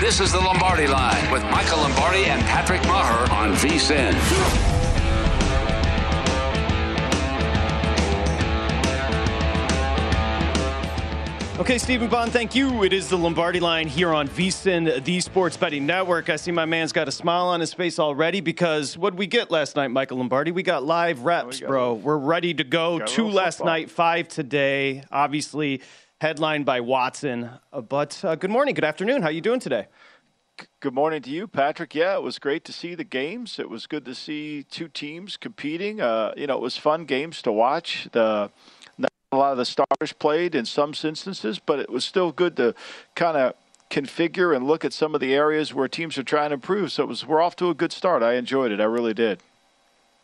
[0.00, 4.14] This is the Lombardi line with Michael Lombardi and Patrick Meagher on VSIN.
[11.60, 12.82] Okay, Stephen Bond, thank you.
[12.82, 16.30] It is the Lombardi line here on VSIN, the Sports Betting Network.
[16.30, 19.50] I see my man's got a smile on his face already because what we get
[19.50, 20.50] last night, Michael Lombardi?
[20.50, 21.92] We got live reps, we got bro.
[21.92, 23.00] We're ready to go.
[23.00, 23.74] Two last football.
[23.74, 25.04] night, five today.
[25.12, 25.82] Obviously,
[26.20, 27.50] headlined by Watson.
[27.72, 29.22] Uh, but uh, good morning, good afternoon.
[29.22, 29.86] How are you doing today?
[30.80, 31.94] Good morning to you, Patrick.
[31.94, 33.58] Yeah, it was great to see the games.
[33.58, 36.02] It was good to see two teams competing.
[36.02, 38.08] Uh, you know, it was fun games to watch.
[38.12, 38.50] The
[39.32, 42.74] a lot of the stars played in some instances, but it was still good to
[43.14, 43.54] kind of
[43.88, 46.90] configure and look at some of the areas where teams are trying to improve.
[46.90, 48.24] So it was we're off to a good start.
[48.24, 48.80] I enjoyed it.
[48.80, 49.40] I really did.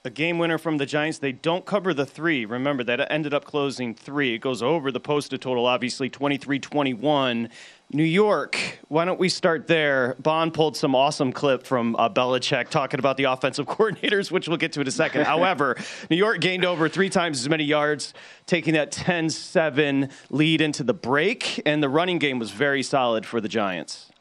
[0.06, 1.19] A game winner from the Giants.
[1.19, 2.44] They don't cover the three.
[2.44, 4.34] Remember, that ended up closing three.
[4.34, 7.49] It goes over the posted total, obviously 23 21.
[7.91, 8.56] New York,
[8.87, 10.15] why don't we start there?
[10.21, 14.59] Bond pulled some awesome clip from uh, Belichick talking about the offensive coordinators, which we'll
[14.59, 15.25] get to in a second.
[15.27, 15.77] However,
[16.09, 18.15] New York gained over three times as many yards,
[18.47, 23.27] taking that 10 7 lead into the break, and the running game was very solid
[23.27, 24.12] for the Giants.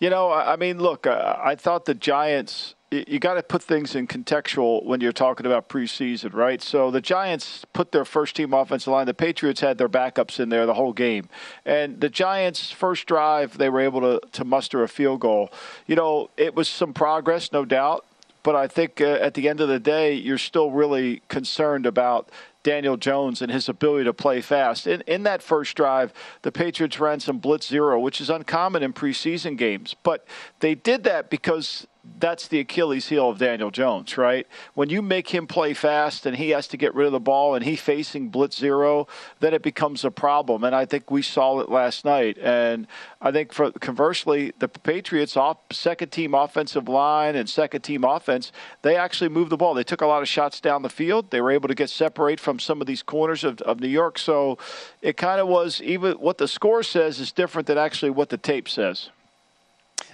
[0.00, 4.08] You know, I mean, look, I thought the Giants you got to put things in
[4.08, 6.60] contextual when you're talking about preseason, right?
[6.60, 9.06] So the Giants put their first team offensive line.
[9.06, 11.28] The Patriots had their backups in there the whole game.
[11.64, 15.52] And the Giants' first drive, they were able to, to muster a field goal.
[15.86, 18.04] You know, it was some progress, no doubt.
[18.42, 22.30] But I think uh, at the end of the day, you're still really concerned about
[22.62, 24.86] Daniel Jones and his ability to play fast.
[24.86, 26.12] In, in that first drive,
[26.42, 29.94] the Patriots ran some blitz zero, which is uncommon in preseason games.
[30.02, 30.26] But
[30.60, 31.86] they did that because
[32.18, 34.46] that's the Achilles heel of Daniel Jones, right?
[34.74, 37.54] When you make him play fast and he has to get rid of the ball
[37.54, 39.06] and he's facing blitz zero,
[39.40, 40.64] then it becomes a problem.
[40.64, 42.38] And I think we saw it last night.
[42.38, 42.86] And
[43.20, 48.50] I think for conversely, the Patriots off second team offensive line and second team offense,
[48.80, 49.74] they actually moved the ball.
[49.74, 51.30] They took a lot of shots down the field.
[51.30, 54.18] They were able to get separate from some of these corners of, of New York.
[54.18, 54.56] So
[55.02, 58.38] it kind of was even what the score says is different than actually what the
[58.38, 59.10] tape says.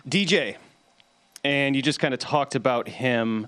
[0.08, 0.56] DJ,
[1.46, 3.46] and you just kind of talked about him.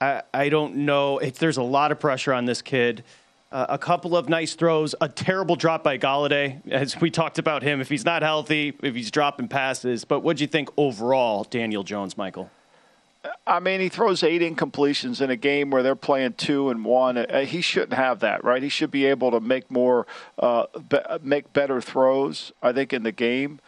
[0.00, 3.04] I, I don't know if there's a lot of pressure on this kid.
[3.52, 7.62] Uh, a couple of nice throws, a terrible drop by Golladay, as we talked about
[7.62, 7.80] him.
[7.80, 11.84] If he's not healthy, if he's dropping passes, but what do you think overall, Daniel
[11.84, 12.50] Jones, Michael?
[13.46, 17.16] I mean, he throws eight incompletions in a game where they're playing two and one.
[17.16, 18.60] Uh, he shouldn't have that, right?
[18.60, 20.04] He should be able to make more,
[20.40, 22.50] uh, be- make better throws.
[22.60, 23.60] I think in the game.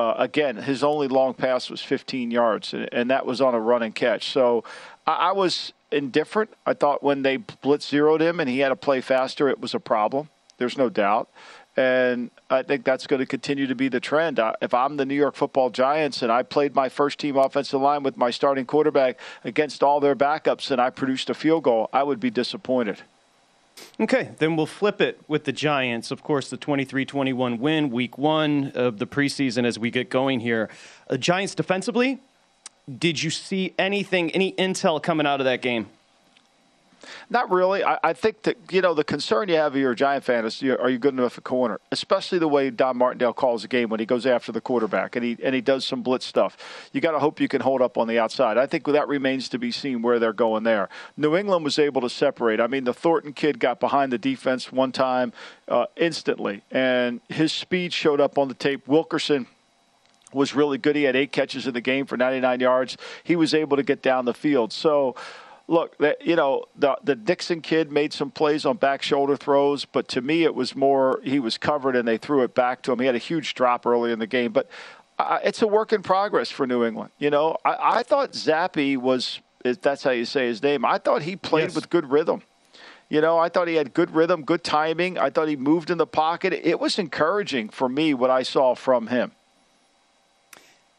[0.00, 3.60] Uh, again, his only long pass was 15 yards, and, and, that was on a
[3.60, 4.30] run and catch.
[4.30, 4.64] So
[5.06, 6.48] I, I was indifferent.
[6.64, 9.74] I thought when they blitz zeroed him and he had to play faster, it was
[9.74, 10.30] a problem.
[10.56, 11.28] There's no doubt.
[11.76, 14.40] And I think that's going to continue to be the trend.
[14.62, 18.02] If I'm the New York football Giants and I played my first team offensive line
[18.02, 22.04] with my starting quarterback against all their backups and I produced a field goal, I
[22.04, 23.02] would be disappointed.
[24.00, 26.10] Okay, then we'll flip it with the Giants.
[26.10, 30.40] Of course, the 23 21 win, week one of the preseason as we get going
[30.40, 30.70] here.
[31.08, 32.18] Uh, Giants defensively,
[32.98, 35.88] did you see anything, any intel coming out of that game?
[37.28, 37.84] Not really.
[37.84, 40.44] I, I, think that you know the concern you have if you're a Giant fan
[40.44, 43.68] is you, are you good enough at corner, especially the way Don Martindale calls the
[43.68, 46.90] game when he goes after the quarterback and he and he does some blitz stuff.
[46.92, 48.58] You got to hope you can hold up on the outside.
[48.58, 50.88] I think that remains to be seen where they're going there.
[51.16, 52.60] New England was able to separate.
[52.60, 55.32] I mean, the Thornton kid got behind the defense one time
[55.68, 58.86] uh, instantly, and his speed showed up on the tape.
[58.86, 59.46] Wilkerson
[60.32, 60.96] was really good.
[60.96, 62.96] He had eight catches in the game for 99 yards.
[63.24, 64.72] He was able to get down the field.
[64.72, 65.16] So
[65.70, 70.08] look, you know, the the Dixon kid made some plays on back shoulder throws, but
[70.08, 72.98] to me, it was more he was covered and they threw it back to him.
[72.98, 74.68] He had a huge drop early in the game, but
[75.18, 77.12] uh, it's a work in progress for New England.
[77.18, 80.84] You know, I, I thought Zappe was if that's how you say his name.
[80.84, 81.74] I thought he played yes.
[81.74, 82.42] with good rhythm.
[83.08, 85.18] You know, I thought he had good rhythm, good timing.
[85.18, 86.52] I thought he moved in the pocket.
[86.52, 89.32] It was encouraging for me what I saw from him.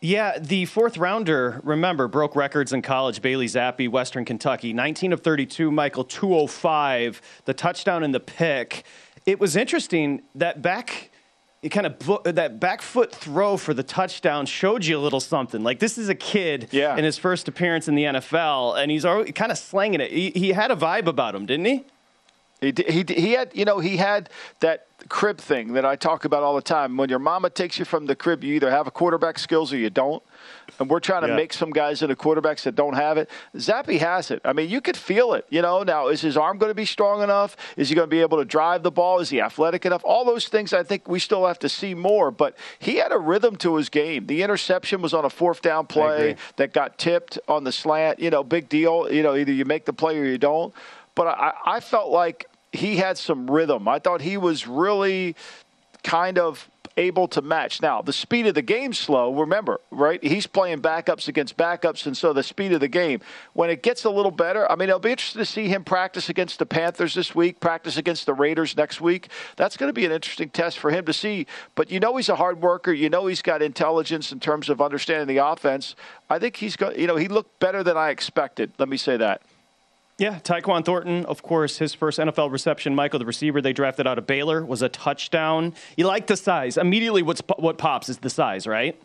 [0.04, 3.22] Yeah, the fourth rounder, remember, broke records in college.
[3.22, 8.84] Bailey Zappe, Western Kentucky, 19 of 32, Michael 205, the touchdown and the pick.
[9.28, 11.12] It was interesting that back
[11.62, 15.62] it kind of that back foot throw for the touchdown showed you a little something.
[15.62, 16.98] Like this is a kid yeah.
[16.98, 20.12] in his first appearance in the NFL, and he's already kind of slanging it.
[20.12, 21.86] He, he had a vibe about him, didn't he?
[22.62, 24.30] He, he, he had, you know, he had
[24.60, 26.96] that crib thing that I talk about all the time.
[26.96, 29.78] When your mama takes you from the crib, you either have a quarterback skills or
[29.78, 30.22] you don't.
[30.80, 31.36] And we're trying to yeah.
[31.36, 33.32] make some guys into quarterbacks that don't have it.
[33.56, 34.42] Zappe has it.
[34.46, 35.48] I mean, you could feel it.
[35.50, 37.58] You know, now is his arm going to be strong enough?
[37.78, 39.20] Is he going to be able to drive the ball?
[39.20, 40.04] Is he athletic enough?
[40.04, 42.30] All those things I think we still have to see more.
[42.30, 44.28] But he had a rhythm to his game.
[44.28, 48.20] The interception was on a fourth down play that got tipped on the slant.
[48.20, 49.12] You know, big deal.
[49.12, 50.74] You know, either you make the play or you don't.
[51.14, 53.88] But I, I felt like he had some rhythm.
[53.88, 55.36] I thought he was really
[56.04, 57.82] kind of able to match.
[57.82, 60.22] Now, the speed of the game slow, remember, right?
[60.24, 63.22] He's playing backups against backups, and so the speed of the game,
[63.54, 66.30] when it gets a little better, I mean, it'll be interesting to see him practice
[66.30, 69.30] against the Panthers this week, practice against the Raiders next week.
[69.56, 71.46] That's going to be an interesting test for him to see.
[71.76, 72.92] But you know he's a hard worker.
[72.92, 75.96] You know he's got intelligence in terms of understanding the offense.
[76.30, 78.72] I think he's got, you know, he looked better than I expected.
[78.78, 79.42] Let me say that.
[80.22, 84.20] Yeah, Tyquan Thornton, of course, his first NFL reception, Michael, the receiver they drafted out
[84.20, 85.74] of Baylor, was a touchdown.
[85.98, 86.78] You like the size.
[86.78, 89.02] Immediately, what's, what pops is the size, right?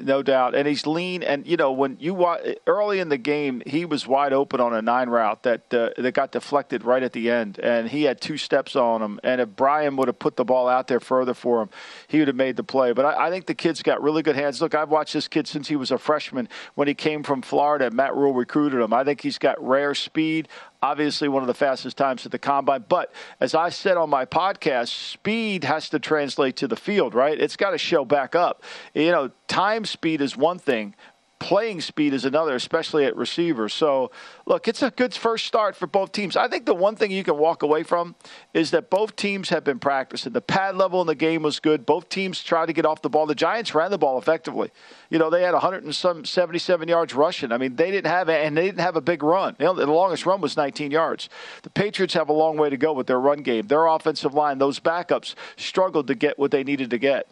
[0.00, 0.54] No doubt.
[0.54, 1.22] And he's lean.
[1.22, 2.26] And you know, when you
[2.66, 6.12] early in the game, he was wide open on a nine route that uh, that
[6.12, 9.20] got deflected right at the end, and he had two steps on him.
[9.24, 11.70] And if Brian would have put the ball out there further for him,
[12.06, 12.92] he would have made the play.
[12.92, 14.60] But I, I think the kid's got really good hands.
[14.60, 17.90] Look, I've watched this kid since he was a freshman when he came from Florida.
[17.90, 18.92] Matt Rhule recruited him.
[18.92, 20.48] I think he's got rare speed
[20.82, 22.84] obviously one of the fastest times at the combine.
[22.88, 27.38] But as I said on my podcast, speed has to translate to the field, right?
[27.38, 28.62] It's got to show back up.
[28.94, 30.94] You know, time speed is one thing,
[31.38, 33.68] playing speed is another, especially at receiver.
[33.68, 34.10] So,
[34.46, 36.36] look, it's a good first start for both teams.
[36.36, 38.16] I think the one thing you can walk away from
[38.54, 40.32] is that both teams have been practicing.
[40.32, 41.86] The pad level in the game was good.
[41.86, 43.26] Both teams tried to get off the ball.
[43.26, 44.70] The Giants ran the ball effectively.
[45.10, 47.52] You know, they had 177 yards rushing.
[47.52, 49.56] I mean, they didn't have and they didn't have a big run.
[49.58, 51.28] You know, the longest run was 19 yards.
[51.62, 53.68] The Patriots have a long way to go with their run game.
[53.68, 57.28] Their offensive line, those backups struggled to get what they needed to get.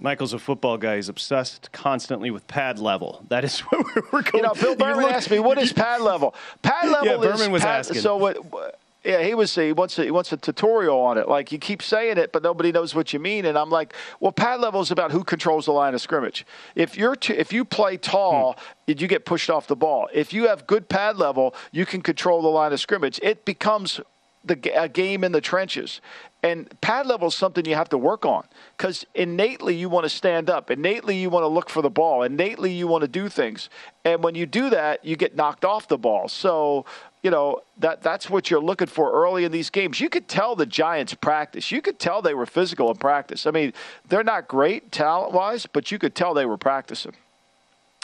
[0.00, 0.96] Michael's a football guy.
[0.96, 3.24] He's obsessed constantly with pad level.
[3.28, 4.26] That is what we're going.
[4.34, 7.52] You know, Bill Berman asked me, "What is pad level?" Pad level yeah, is Berman
[7.52, 8.00] was pad, asking.
[8.00, 8.78] So what?
[9.04, 9.54] Yeah, he was.
[9.54, 9.98] He wants.
[9.98, 11.28] A, he wants a tutorial on it.
[11.28, 13.44] Like you keep saying it, but nobody knows what you mean.
[13.44, 16.46] And I'm like, well, pad level is about who controls the line of scrimmage.
[16.74, 18.92] If you're t- if you play tall, hmm.
[18.96, 20.08] you get pushed off the ball.
[20.12, 23.20] If you have good pad level, you can control the line of scrimmage.
[23.22, 24.00] It becomes
[24.44, 26.00] the a game in the trenches.
[26.42, 28.46] And pad level is something you have to work on
[28.76, 30.70] because innately you want to stand up.
[30.70, 32.22] Innately you want to look for the ball.
[32.22, 33.70] Innately you want to do things.
[34.04, 36.28] And when you do that, you get knocked off the ball.
[36.28, 36.84] So,
[37.22, 40.00] you know, that that's what you're looking for early in these games.
[40.00, 41.72] You could tell the Giants practice.
[41.72, 43.46] You could tell they were physical in practice.
[43.46, 43.72] I mean,
[44.06, 47.14] they're not great talent wise, but you could tell they were practicing.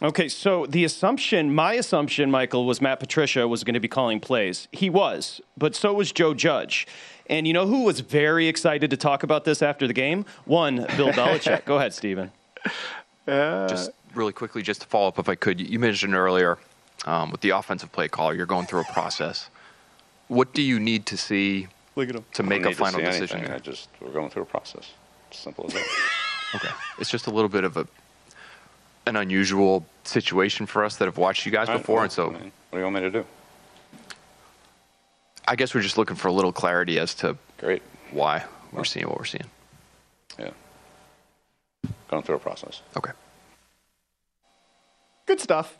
[0.02, 4.19] Okay, so the assumption, my assumption, Michael, was Matt Patricia was going to be calling
[4.19, 4.66] plays.
[4.73, 6.87] He was, but so was Joe Judge.
[7.26, 10.25] And you know who was very excited to talk about this after the game?
[10.47, 11.64] One, Bill Belichick.
[11.64, 12.33] Go ahead, Stephen.
[13.28, 16.59] Uh, just really quickly, just to follow up, if I could, you mentioned earlier
[17.04, 18.35] um, with the offensive play call.
[18.35, 19.50] You're going through a process.
[20.28, 22.25] What do you need to see Look at him.
[22.35, 23.38] to make a final decision?
[23.38, 23.54] Anything.
[23.54, 24.92] I just we're going through a process.
[25.30, 25.87] Simple as that.
[26.57, 27.87] Okay, it's just a little bit of a
[29.11, 32.12] an unusual situation for us that have watched you guys All right, before, well, and
[32.12, 32.40] so what
[32.73, 33.26] do you want me to do?
[35.47, 37.83] I guess we're just looking for a little clarity as to Great.
[38.12, 39.50] why we're seeing what we're seeing.
[40.38, 40.50] Yeah.
[42.09, 42.83] Going through a process.
[42.97, 43.11] Okay.
[45.26, 45.76] Good stuff.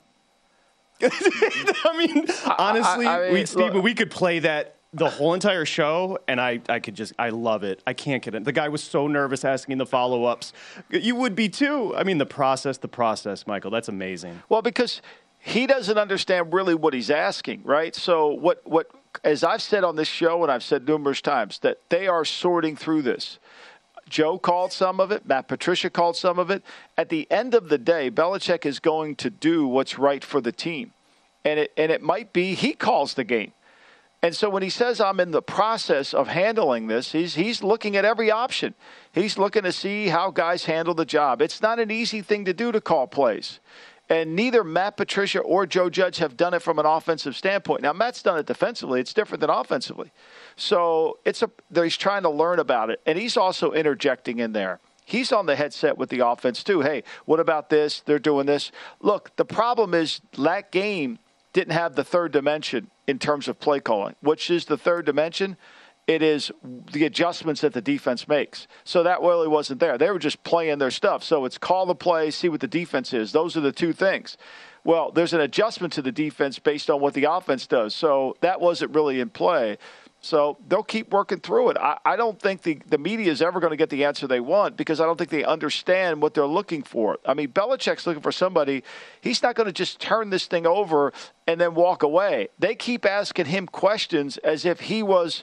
[1.03, 2.27] I mean,
[2.59, 6.41] honestly, I mean, we, Steve, look- we could play that the whole entire show, and
[6.41, 7.81] I, I could just, I love it.
[7.87, 8.45] I can't get it.
[8.45, 10.53] The guy was so nervous asking the follow ups.
[10.91, 11.95] You would be too.
[11.97, 13.71] I mean, the process, the process, Michael.
[13.71, 14.43] That's amazing.
[14.49, 15.01] Well, because
[15.39, 17.95] he doesn't understand really what he's asking, right?
[17.95, 18.91] So what what
[19.25, 22.77] as I've said on this show and I've said numerous times that they are sorting
[22.77, 23.39] through this.
[24.09, 25.25] Joe called some of it.
[25.25, 26.65] Matt Patricia called some of it.
[26.99, 30.51] At the end of the day, Belichick is going to do what's right for the
[30.51, 30.93] team,
[31.45, 33.53] and it and it might be he calls the game.
[34.23, 37.97] And so when he says I'm in the process of handling this, he's he's looking
[37.97, 38.75] at every option.
[39.13, 41.41] He's looking to see how guys handle the job.
[41.41, 43.61] It's not an easy thing to do to call plays.
[44.11, 47.83] And neither Matt Patricia or Joe Judge have done it from an offensive standpoint.
[47.83, 49.01] Now Matt's done it defensively.
[49.01, 50.11] It's different than offensively.
[50.57, 53.01] So it's a he's trying to learn about it.
[53.07, 54.81] And he's also interjecting in there.
[55.07, 56.83] He's on the headset with the offense too.
[56.83, 58.01] Hey, what about this?
[58.01, 58.71] They're doing this.
[59.01, 61.19] Look, the problem is that game
[61.53, 64.15] didn't have the third dimension in terms of play calling.
[64.21, 65.57] Which is the third dimension?
[66.07, 66.51] It is
[66.93, 68.67] the adjustments that the defense makes.
[68.85, 69.97] So that really wasn't there.
[69.97, 71.23] They were just playing their stuff.
[71.23, 73.33] So it's call the play, see what the defense is.
[73.33, 74.37] Those are the two things.
[74.83, 77.95] Well, there's an adjustment to the defense based on what the offense does.
[77.95, 79.79] So that wasn't really in play.
[80.23, 81.79] So they'll keep working through it.
[81.79, 84.41] I, I don't think the, the media is ever going to get the answer they
[84.41, 87.19] want because I don't think they understand what they're looking for.
[87.25, 88.85] I mean, Belichick's looking for somebody.
[89.23, 91.15] He's not going to just turn this thing over
[91.47, 92.49] and then walk away.
[92.59, 95.43] They keep asking him questions as if he was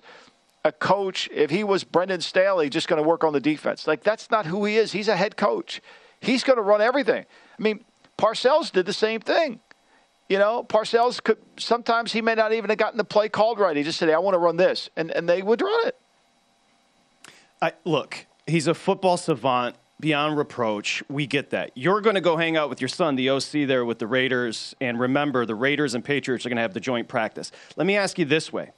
[0.63, 3.87] a coach, if he was Brandon Staley, just going to work on the defense.
[3.87, 4.91] Like, that's not who he is.
[4.91, 5.81] He's a head coach.
[6.19, 7.25] He's going to run everything.
[7.57, 7.83] I mean,
[8.17, 9.59] Parcells did the same thing.
[10.29, 13.75] You know, Parcells could sometimes he may not even have gotten the play called right.
[13.75, 14.89] He just said, hey, I want to run this.
[14.97, 15.97] And, and they would run it.
[17.61, 21.01] I, look, he's a football savant beyond reproach.
[21.09, 21.71] We get that.
[21.75, 24.75] You're going to go hang out with your son, the OC, there with the Raiders.
[24.79, 27.51] And remember, the Raiders and Patriots are going to have the joint practice.
[27.75, 28.71] Let me ask you this way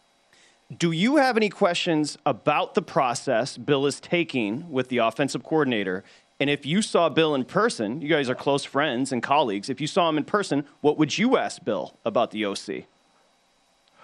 [0.75, 6.03] Do you have any questions about the process Bill is taking with the offensive coordinator?
[6.39, 9.69] And if you saw Bill in person, you guys are close friends and colleagues.
[9.69, 12.85] If you saw him in person, what would you ask Bill about the OC?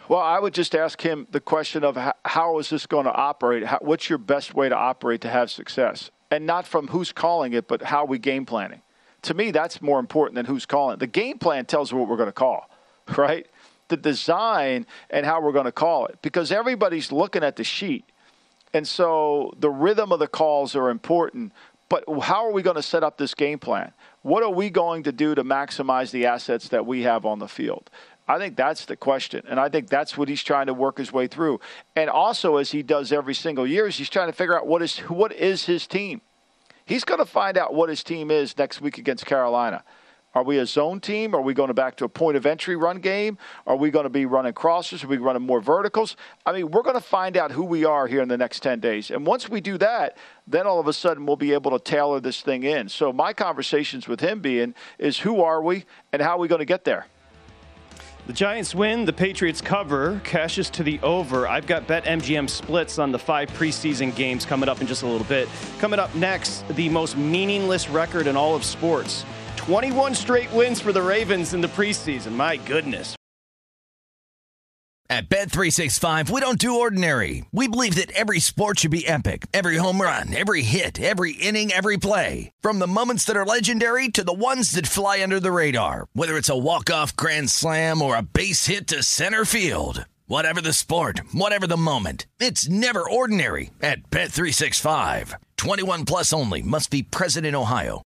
[0.09, 3.13] Well, I would just ask him the question of how, how is this going to
[3.13, 3.65] operate?
[3.65, 6.11] How, what's your best way to operate to have success?
[6.29, 8.81] And not from who's calling it, but how we game planning.
[9.23, 10.99] To me, that's more important than who's calling.
[10.99, 12.69] The game plan tells what we're going to call,
[13.17, 13.47] right?
[13.87, 18.05] The design and how we're going to call it, because everybody's looking at the sheet.
[18.73, 21.53] And so the rhythm of the calls are important,
[21.89, 23.91] but how are we going to set up this game plan?
[24.21, 27.47] What are we going to do to maximize the assets that we have on the
[27.47, 27.89] field?
[28.27, 29.43] I think that's the question.
[29.47, 31.59] And I think that's what he's trying to work his way through.
[31.95, 34.81] And also, as he does every single year, is he's trying to figure out what
[34.81, 36.21] is, what is his team.
[36.85, 39.83] He's going to find out what his team is next week against Carolina.
[40.35, 41.33] Are we a zone team?
[41.33, 43.37] Are we going back to a point of entry run game?
[43.65, 45.01] Are we going to be running crosses?
[45.01, 46.17] Are we running more verticals?
[46.45, 48.81] I mean, we're going to find out who we are here in the next 10
[48.81, 49.11] days.
[49.11, 52.19] And once we do that, then all of a sudden we'll be able to tailor
[52.19, 52.89] this thing in.
[52.89, 56.59] So my conversations with him being is who are we and how are we going
[56.59, 57.07] to get there?
[58.27, 61.47] The Giants win, the Patriots cover, cashes to the over.
[61.47, 65.07] I've got Bet MGM splits on the five preseason games coming up in just a
[65.07, 65.47] little bit.
[65.77, 69.23] Coming up next, the most meaningless record in all of sports
[69.65, 72.33] 21 straight wins for the Ravens in the preseason.
[72.33, 73.15] My goodness.
[75.07, 77.45] At Bet365, we don't do ordinary.
[77.51, 79.45] We believe that every sport should be epic.
[79.53, 82.51] Every home run, every hit, every inning, every play.
[82.61, 86.07] From the moments that are legendary to the ones that fly under the radar.
[86.13, 90.05] Whether it's a walk-off grand slam or a base hit to center field.
[90.25, 92.25] Whatever the sport, whatever the moment.
[92.39, 95.35] It's never ordinary at Bet365.
[95.57, 98.01] 21 plus only must be present in Ohio.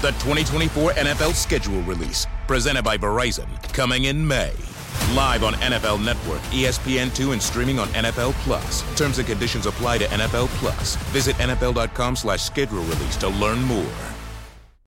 [0.00, 4.52] The 2024 NFL schedule release, presented by Verizon, coming in May.
[5.12, 8.82] Live on NFL Network, E ESPN2, and streaming on NFL Plus.
[8.96, 10.94] Terms and conditions apply to NFL Plus.
[11.10, 13.90] Visit NFL.com slash schedule release to learn more.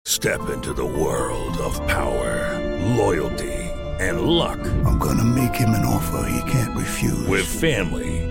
[0.05, 2.59] Step into the world of power,
[2.97, 3.53] loyalty,
[4.01, 4.59] and luck.
[4.85, 7.25] I'm gonna make him an offer he can't refuse.
[7.27, 8.16] With family,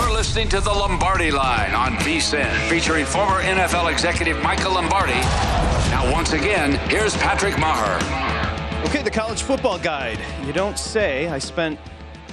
[0.00, 5.12] You're listening to the Lombardi Line on VSIN, featuring former NFL executive Michael Lombardi.
[5.90, 8.00] Now, once again, here's Patrick Meagher.
[8.86, 10.18] Okay, the college football guide.
[10.46, 11.28] You don't say.
[11.28, 11.78] I spent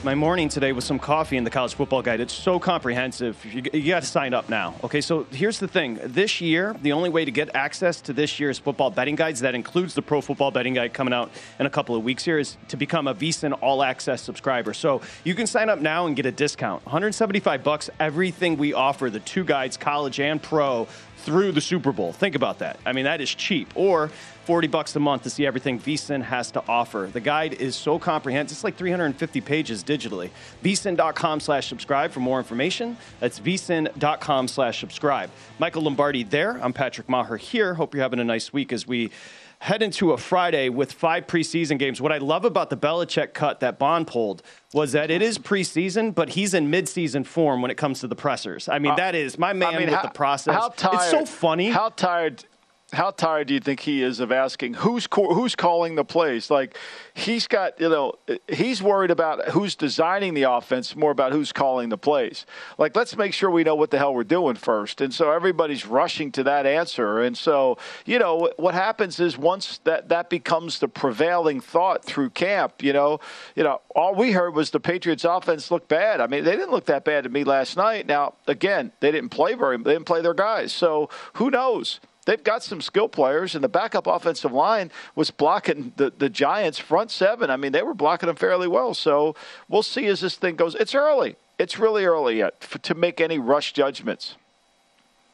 [0.04, 2.20] my morning today with some coffee in the college football guide.
[2.20, 3.44] It's so comprehensive.
[3.46, 4.76] You, you got to sign up now.
[4.84, 6.00] Okay, so here's the thing.
[6.04, 9.56] This year, the only way to get access to this year's football betting guides, that
[9.56, 12.58] includes the pro football betting guide coming out in a couple of weeks here, is
[12.68, 14.74] to become a VSIN All Access subscriber.
[14.74, 16.86] So you can sign up now and get a discount.
[16.86, 20.88] 175 bucks, everything we offer, the two guides, college and pro,
[21.18, 22.14] through the Super Bowl.
[22.14, 22.80] Think about that.
[22.86, 23.70] I mean, that is cheap.
[23.76, 24.12] Or
[24.48, 27.10] 40 bucks a month to see everything VSIN has to offer.
[27.12, 28.56] The guide is so comprehensive.
[28.56, 30.30] It's like 350 pages digitally.
[30.64, 32.96] VSIN.com slash subscribe for more information.
[33.20, 35.32] That's VSIN.com slash subscribe.
[35.60, 36.64] Michael Lombardi there.
[36.64, 37.74] I'm Patrick Meagher here.
[37.74, 39.12] Hope you're having a nice week as we
[39.60, 42.00] head into a Friday with five preseason games.
[42.00, 46.16] What I love about the Belichick cut that Bond pulled was that it is preseason,
[46.16, 48.70] but he's in midseason form when it comes to the pressers.
[48.70, 50.54] I mean, uh, that is my man I mean, with how- the process.
[50.56, 51.70] How tired, it's so funny.
[51.70, 52.46] How tired?
[52.94, 56.50] How tired do you think he is of asking who's who's calling the plays?
[56.50, 56.78] Like
[57.14, 58.14] he's got you know
[58.48, 62.46] he's worried about who's designing the offense, more about who's calling the plays.
[62.78, 65.02] Like let's make sure we know what the hell we're doing first.
[65.02, 67.22] And so everybody's rushing to that answer.
[67.22, 72.30] And so you know what happens is once that that becomes the prevailing thought through
[72.30, 73.20] camp, you know,
[73.58, 76.22] you know all we heard was the Patriots offense looked bad.
[76.22, 78.08] I mean they didn't look that bad to me last night.
[78.08, 80.72] Now again they didn't play very they didn't play their guys.
[80.72, 82.00] So who knows?
[82.28, 86.78] They've got some skill players, and the backup offensive line was blocking the, the Giants'
[86.78, 87.50] front seven.
[87.50, 88.94] I mean, they were blocking them fairly well.
[88.94, 89.34] So
[89.70, 90.76] we'll see as this thing goes.
[90.76, 91.38] It's early.
[91.58, 94.36] It's really early yet to make any rush judgments.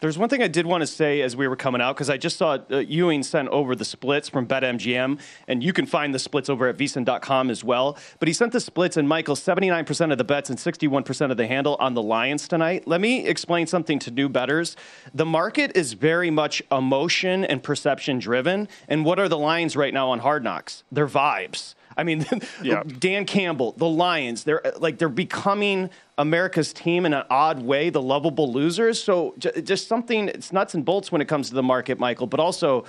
[0.04, 2.18] There's one thing I did want to say as we were coming out because I
[2.18, 6.20] just saw uh, Ewing sent over the splits from BetMGM, and you can find the
[6.20, 7.98] splits over at vsin.com as well.
[8.20, 11.48] But he sent the splits, and Michael, 79% of the bets and 61% of the
[11.48, 12.86] handle on the Lions tonight.
[12.86, 14.76] Let me explain something to new betters.
[15.14, 18.68] The market is very much emotion and perception driven.
[18.90, 20.84] And what are the Lions right now on Hard Knocks?
[20.92, 21.76] They're vibes.
[21.98, 22.26] I mean,
[23.00, 28.02] Dan Campbell, the Lions, they're like they're becoming America's team in an odd way, the
[28.02, 29.02] lovable losers.
[29.02, 32.28] So j- just something it's nuts and bolts when it comes to the market, Michael,
[32.28, 32.86] but also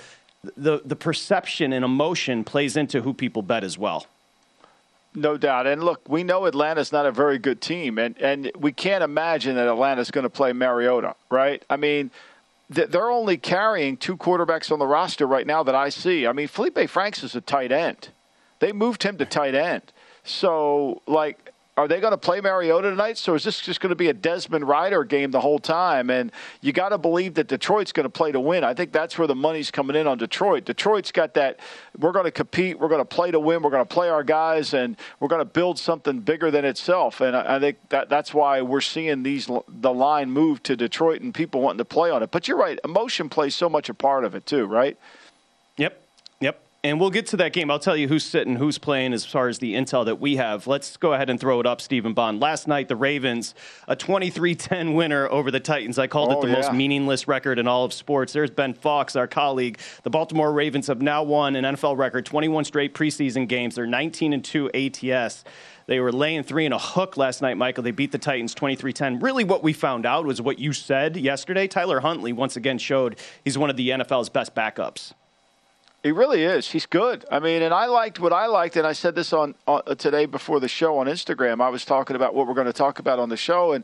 [0.55, 4.05] the the perception and emotion plays into who people bet as well.
[5.15, 5.65] No doubt.
[5.65, 9.55] And look, we know Atlanta's not a very good team, and, and we can't imagine
[9.55, 11.63] that Atlanta's going to play Mariota, right?
[11.69, 12.11] I mean,
[12.73, 16.27] th- they're only carrying two quarterbacks on the roster right now that I see.
[16.27, 18.09] I mean, Felipe Franks is a tight end.
[18.59, 19.83] They moved him to tight end.
[20.25, 21.44] So, like,
[21.77, 23.17] are they going to play Mariota tonight?
[23.17, 26.09] So is this just going to be a Desmond Ridder game the whole time?
[26.09, 28.63] And you got to believe that Detroit's going to play to win.
[28.63, 30.63] I think that's where the money's coming in on Detroit.
[30.63, 31.59] Detroit's got that.
[31.99, 32.79] We're going to compete.
[32.79, 33.61] We're going to play to win.
[33.61, 37.19] We're going to play our guys, and we're going to build something bigger than itself.
[37.19, 41.21] And I, I think that that's why we're seeing these the line move to Detroit
[41.21, 42.31] and people wanting to play on it.
[42.31, 42.79] But you're right.
[42.85, 44.97] Emotion plays so much a part of it too, right?
[45.75, 46.04] Yep.
[46.85, 47.71] And we'll get to that game.
[47.71, 50.67] I'll tell you who's sitting, who's playing as far as the intel that we have.
[50.67, 52.39] Let's go ahead and throw it up, Stephen Bond.
[52.39, 53.55] Last night, the Ravens,
[53.87, 55.97] a 23 10 winner over the Titans.
[55.97, 56.61] I called Oh, it the yeah.
[56.61, 58.33] most meaningless record in all of sports.
[58.33, 59.79] There's Ben Fox, our colleague.
[60.03, 63.73] The Baltimore Ravens have now won an NFL record 21 straight preseason games.
[63.73, 65.43] They're 19 and 2 ATS.
[65.87, 67.81] They were laying three and a hook last night, Michael.
[67.83, 69.19] They beat the Titans 23 10.
[69.21, 71.67] Really, what we found out was what you said yesterday.
[71.67, 75.13] Tyler Huntley once again showed he's one of the NFL's best backups.
[76.05, 76.69] He really is.
[76.69, 77.25] He's good.
[77.31, 79.95] I mean, and I liked what I liked, and I said this on, on uh,
[79.95, 81.63] today before the show on Instagram.
[81.63, 83.83] I was talking about what we're going to talk about on the show, and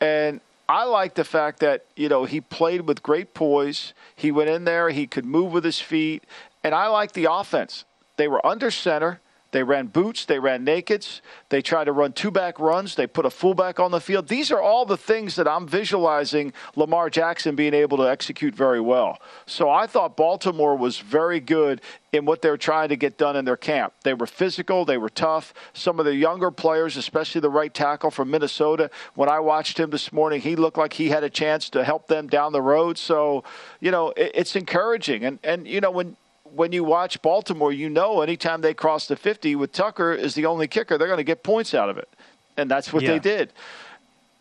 [0.00, 3.94] and I like the fact that you know he played with great poise.
[4.16, 6.24] He went in there, he could move with his feet,
[6.64, 7.84] and I like the offense.
[8.16, 9.20] They were under center.
[9.52, 13.26] They ran boots, they ran nakeds, they tried to run two back runs, they put
[13.26, 14.28] a fullback on the field.
[14.28, 18.80] These are all the things that I'm visualizing Lamar Jackson being able to execute very
[18.80, 19.18] well.
[19.46, 21.80] So I thought Baltimore was very good
[22.12, 23.94] in what they're trying to get done in their camp.
[24.04, 25.54] They were physical, they were tough.
[25.72, 29.90] Some of the younger players, especially the right tackle from Minnesota, when I watched him
[29.90, 32.98] this morning, he looked like he had a chance to help them down the road.
[32.98, 33.44] So,
[33.80, 35.24] you know, it's encouraging.
[35.24, 36.16] And and you know, when
[36.54, 40.46] when you watch Baltimore, you know anytime they cross the 50 with Tucker is the
[40.46, 42.08] only kicker, they're going to get points out of it.
[42.56, 43.12] And that's what yeah.
[43.12, 43.52] they did.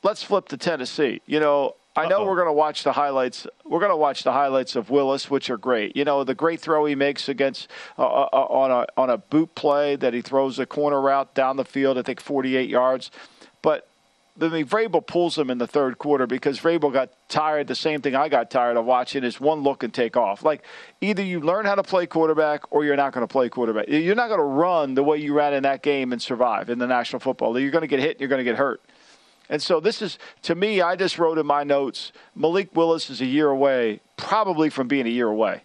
[0.03, 1.21] Let's flip to Tennessee.
[1.25, 2.27] You know, I know Uh-oh.
[2.27, 3.45] we're going to watch the highlights.
[3.65, 5.95] We're going to watch the highlights of Willis, which are great.
[5.95, 9.17] You know, the great throw he makes against uh, uh, uh on a on a
[9.17, 13.11] boot play that he throws a corner route down the field, I think 48 yards.
[13.61, 13.87] But
[14.39, 17.67] Mean, Vrabel pulls him in the third quarter because Vrabel got tired.
[17.67, 20.43] The same thing I got tired of watching is one look and take off.
[20.43, 20.63] Like
[21.01, 23.89] either you learn how to play quarterback or you're not going to play quarterback.
[23.89, 26.79] You're not going to run the way you ran in that game and survive in
[26.79, 27.63] the National Football League.
[27.63, 28.19] You're going to get hit.
[28.19, 28.81] You're going to get hurt.
[29.49, 30.81] And so this is to me.
[30.81, 35.05] I just wrote in my notes: Malik Willis is a year away, probably from being
[35.05, 35.63] a year away.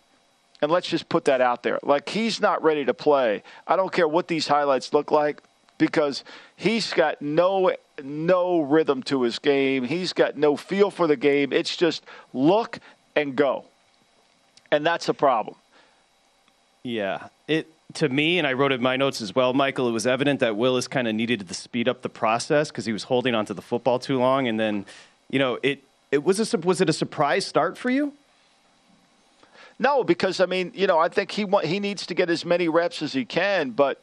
[0.61, 1.79] And let's just put that out there.
[1.85, 3.44] Like he's not ready to play.
[3.66, 5.40] I don't care what these highlights look like
[5.79, 6.24] because
[6.57, 7.70] he's got no
[8.02, 9.85] no rhythm to his game.
[9.85, 11.52] He's got no feel for the game.
[11.52, 12.78] It's just look
[13.14, 13.64] and go.
[14.70, 15.56] And that's a problem.
[16.82, 17.28] Yeah.
[17.48, 20.06] It to me, and I wrote it in my notes as well, Michael, it was
[20.06, 23.35] evident that Willis kind of needed to speed up the process because he was holding
[23.35, 24.48] onto the football too long.
[24.48, 24.85] And then,
[25.30, 28.12] you know, it, it was a, was it a surprise start for you?
[29.78, 32.68] No, because I mean, you know, I think he he needs to get as many
[32.68, 34.02] reps as he can, but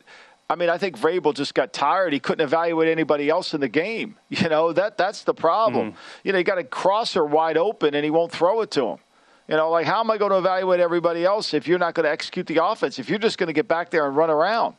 [0.49, 2.13] I mean, I think Vrabel just got tired.
[2.13, 4.17] He couldn't evaluate anybody else in the game.
[4.29, 5.91] You know that that's the problem.
[5.91, 5.95] Mm.
[6.23, 8.97] You know, you got a crosser wide open, and he won't throw it to him.
[9.47, 12.05] You know, like how am I going to evaluate everybody else if you're not going
[12.05, 12.99] to execute the offense?
[12.99, 14.75] If you're just going to get back there and run around.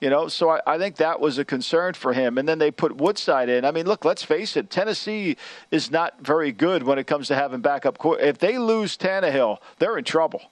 [0.00, 2.36] You know, so I, I, think that was a concern for him.
[2.36, 3.64] And then they put Woodside in.
[3.64, 5.36] I mean, look, let's face it, Tennessee
[5.70, 7.98] is not very good when it comes to having backup.
[7.98, 8.20] Court.
[8.20, 10.42] If they lose Tannehill, they're in trouble.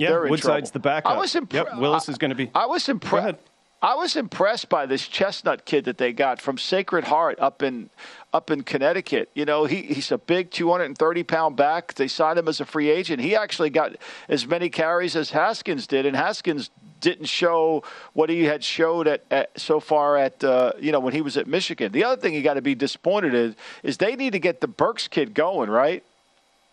[0.00, 1.12] Yeah, Woodside's the backup.
[1.12, 1.68] I was impressed.
[1.68, 2.50] Yep, Willis is going to be.
[2.54, 3.36] I was impressed.
[3.82, 7.88] I was impressed by this chestnut kid that they got from Sacred Heart up in
[8.32, 9.30] up in Connecticut.
[9.34, 11.94] You know, he, he's a big 230 pound back.
[11.94, 13.22] They signed him as a free agent.
[13.22, 13.96] He actually got
[14.28, 16.68] as many carries as Haskins did, and Haskins
[17.00, 17.82] didn't show
[18.12, 21.38] what he had showed at, at so far at uh, you know when he was
[21.38, 21.90] at Michigan.
[21.90, 24.68] The other thing you got to be disappointed in is they need to get the
[24.68, 26.04] Burks kid going right.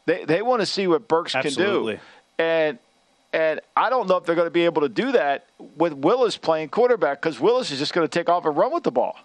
[0.05, 1.95] They they want to see what Burks Absolutely.
[1.95, 2.03] can
[2.37, 2.79] do, and
[3.38, 5.45] and I don't know if they're going to be able to do that
[5.76, 8.82] with Willis playing quarterback because Willis is just going to take off and run with
[8.82, 9.15] the ball.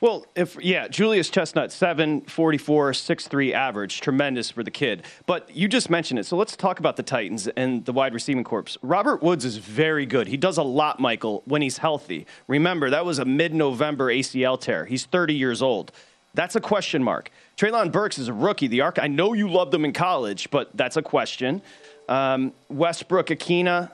[0.00, 5.02] Well, if yeah, Julius Chestnut, 7, 44, 6'3 average, tremendous for the kid.
[5.26, 6.26] But you just mentioned it.
[6.26, 8.76] So let's talk about the Titans and the wide receiving corps.
[8.82, 10.28] Robert Woods is very good.
[10.28, 12.26] He does a lot, Michael, when he's healthy.
[12.46, 14.84] Remember, that was a mid November ACL tear.
[14.84, 15.90] He's 30 years old.
[16.34, 17.30] That's a question mark.
[17.56, 18.68] Treylon Burks is a rookie.
[18.68, 21.62] The arc I know you loved him in college, but that's a question.
[22.08, 23.90] Um, Westbrook-Ikhine,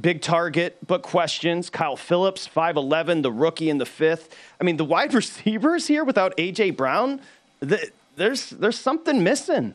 [0.00, 1.70] big target, but questions.
[1.70, 4.34] Kyle Phillips, 5'11, the rookie in the fifth.
[4.60, 6.70] I mean, the wide receivers here without A.J.
[6.70, 7.20] Brown,
[7.60, 9.74] the, there's, there's something missing.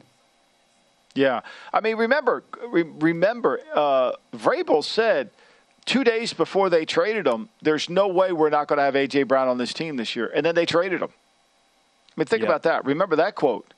[1.15, 1.41] Yeah.
[1.73, 5.31] I mean, remember, re- remember, uh, Vrabel said
[5.85, 9.23] two days before they traded him, there's no way we're not going to have A.J.
[9.23, 10.31] Brown on this team this year.
[10.33, 11.09] And then they traded him.
[11.09, 12.49] I mean, think yeah.
[12.49, 12.85] about that.
[12.85, 13.73] Remember that quote.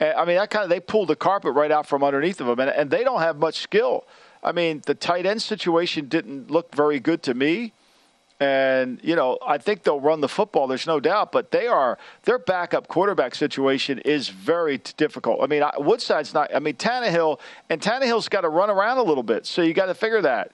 [0.00, 2.60] I mean, that kind of they pulled the carpet right out from underneath of them,
[2.60, 4.04] and, and they don't have much skill.
[4.42, 7.72] I mean, the tight end situation didn't look very good to me.
[8.40, 11.96] And, you know, I think they'll run the football, there's no doubt, but they are,
[12.24, 15.40] their backup quarterback situation is very difficult.
[15.40, 17.38] I mean, Woodside's not, I mean, Tannehill,
[17.70, 20.50] and Tannehill's got to run around a little bit, so you got to figure that.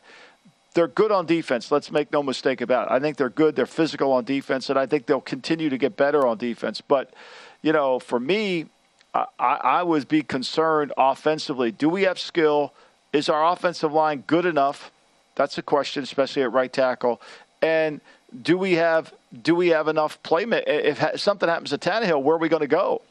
[0.75, 1.73] They're good on defense.
[1.73, 2.93] Let's make no mistake about it.
[2.93, 3.57] I think they're good.
[3.57, 6.83] They're physical on defense, and I think they'll continue to get better on defense.
[6.83, 7.15] But,
[7.63, 8.67] you know, for me,
[9.15, 11.73] I, I would be concerned offensively.
[11.73, 12.73] Do we have skill?
[13.13, 14.93] Is our offensive line good enough?
[15.35, 17.21] That's a question, especially at right tackle.
[17.63, 18.01] And
[18.43, 20.65] do we have do we have enough playment?
[20.67, 23.03] If something happens to Tannehill, where are we going to go?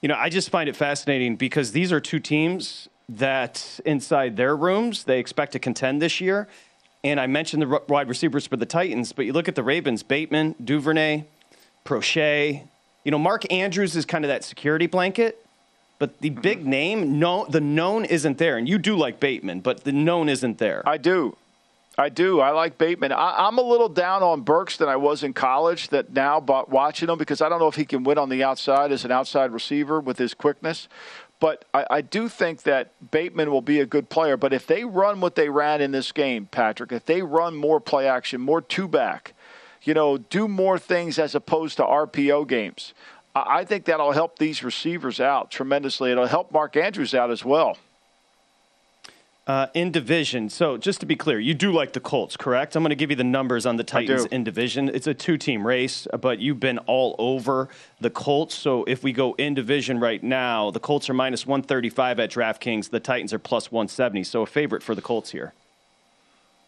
[0.00, 4.56] You know, I just find it fascinating because these are two teams that inside their
[4.56, 6.48] rooms they expect to contend this year.
[7.02, 10.02] And I mentioned the wide receivers for the Titans, but you look at the Ravens:
[10.02, 11.24] Bateman, Duvernay,
[11.84, 12.62] Proche,
[13.06, 15.46] you know, Mark Andrews is kind of that security blanket,
[16.00, 16.40] but the mm-hmm.
[16.40, 18.58] big name, no, the known isn't there.
[18.58, 20.82] And you do like Bateman, but the known isn't there.
[20.84, 21.36] I do.
[21.96, 22.40] I do.
[22.40, 23.12] I like Bateman.
[23.12, 25.90] I, am a little down on Burks than I was in college.
[25.90, 28.42] That now, but watching him because I don't know if he can win on the
[28.42, 30.88] outside as an outside receiver with his quickness.
[31.38, 34.36] But I, I do think that Bateman will be a good player.
[34.36, 37.78] But if they run what they ran in this game, Patrick, if they run more
[37.78, 39.32] play action, more two back,
[39.86, 42.92] you know, do more things as opposed to RPO games,
[43.34, 46.10] I, think that'll help these receivers out tremendously.
[46.10, 47.76] It'll help Mark Andrews out as well.
[49.46, 52.74] Uh, in division, so just to be clear, you do like the Colts, correct?
[52.74, 54.88] I'm going to give you the numbers on the Titans in division.
[54.88, 57.68] It's a two team race, but you've been all over
[58.00, 58.56] the Colts.
[58.56, 62.90] So if we go in division right now, the Colts are minus 135 at DraftKings,
[62.90, 64.24] the Titans are plus 170.
[64.24, 65.52] So a favorite for the Colts here.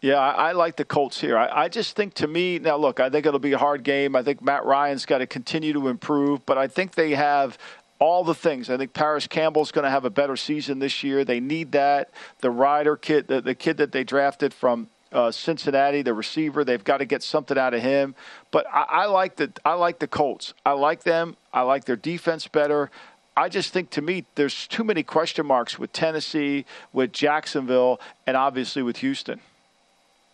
[0.01, 1.37] Yeah, I, I like the Colts here.
[1.37, 4.15] I, I just think to me, now look, I think it'll be a hard game.
[4.15, 7.59] I think Matt Ryan's got to continue to improve, but I think they have
[7.99, 8.71] all the things.
[8.71, 11.25] I think Parris Campbell's going to have a better season this year.
[11.25, 12.11] They need that.
[12.41, 16.85] The Ryder kid, the, the kid that they drafted from uh, Cincinnati, the receiver, they've
[16.85, 18.15] got to get something out of him.
[18.53, 20.55] But I, I like the I like the Colts.
[20.65, 21.37] I like them.
[21.53, 22.91] I like their defense better.
[23.37, 28.37] I just think to me there's too many question marks with Tennessee, with Jacksonville, and
[28.37, 29.41] obviously with Houston.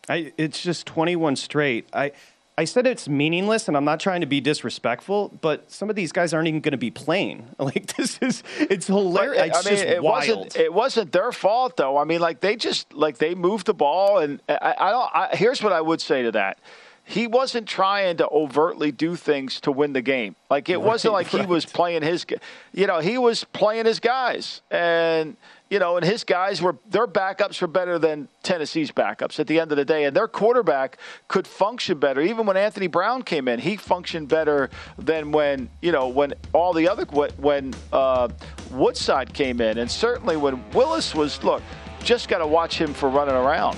[0.09, 1.88] I, it's just 21 straight.
[1.93, 2.12] I
[2.57, 6.12] I said it's meaningless, and I'm not trying to be disrespectful, but some of these
[6.12, 7.49] guys aren't even going to be playing.
[7.64, 9.47] Like this is, it's hilarious.
[9.47, 10.29] It's I mean, just it wild.
[10.29, 10.57] wasn't.
[10.57, 11.97] It wasn't their fault, though.
[11.97, 15.11] I mean, like they just like they moved the ball, and I, I don't.
[15.14, 16.59] I, here's what I would say to that:
[17.05, 20.37] he wasn't trying to overtly do things to win the game.
[20.51, 21.43] Like it right, wasn't like right.
[21.43, 22.27] he was playing his.
[22.75, 25.37] You know, he was playing his guys, and
[25.75, 29.59] you know, and his guys were their backups were better than Tennessee's backups at the
[29.59, 32.21] end of the day, and their quarterback could function better.
[32.21, 36.73] Even when Anthony Brown came in, he functioned better than when you know when all
[36.73, 37.05] the other
[37.39, 38.29] when uh,
[38.71, 41.61] Woodside came in, and certainly when Willis was look.
[42.05, 43.77] Just got to watch him for running around.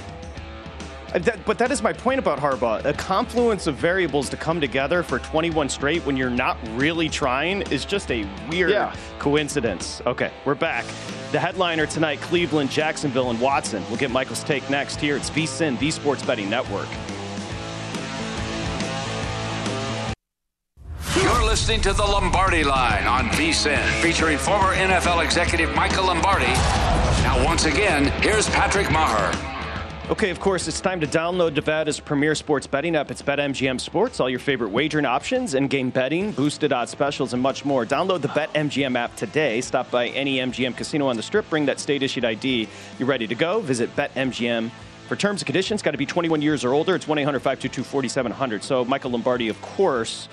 [1.16, 2.84] Uh, that, but that is my point about Harbaugh.
[2.84, 7.62] A confluence of variables to come together for 21 straight when you're not really trying
[7.72, 8.94] is just a weird yeah.
[9.18, 10.02] coincidence.
[10.04, 10.84] Okay, we're back.
[11.32, 13.82] The headliner tonight Cleveland, Jacksonville, and Watson.
[13.88, 15.16] We'll get Michael's take next here.
[15.16, 16.88] It's VSIN, the Sports Betting Network.
[21.16, 26.52] You're listening to the Lombardi line on VSIN, featuring former NFL executive Michael Lombardi.
[27.22, 29.55] Now, once again, here's Patrick Meagher.
[30.08, 33.10] Okay, of course, it's time to download Nevada's premier sports betting app.
[33.10, 37.64] It's BetMGM Sports, all your favorite wagering options, in-game betting, boosted odds specials, and much
[37.64, 37.84] more.
[37.84, 39.60] Download the BetMGM app today.
[39.60, 41.50] Stop by any MGM casino on the Strip.
[41.50, 42.68] Bring that state-issued ID.
[43.00, 43.58] You're ready to go.
[43.58, 44.70] Visit BetMGM.
[45.08, 46.94] For terms and conditions, got to be 21 years or older.
[46.94, 48.62] It's 1-800-522-4700.
[48.62, 50.28] So, Michael Lombardi, of course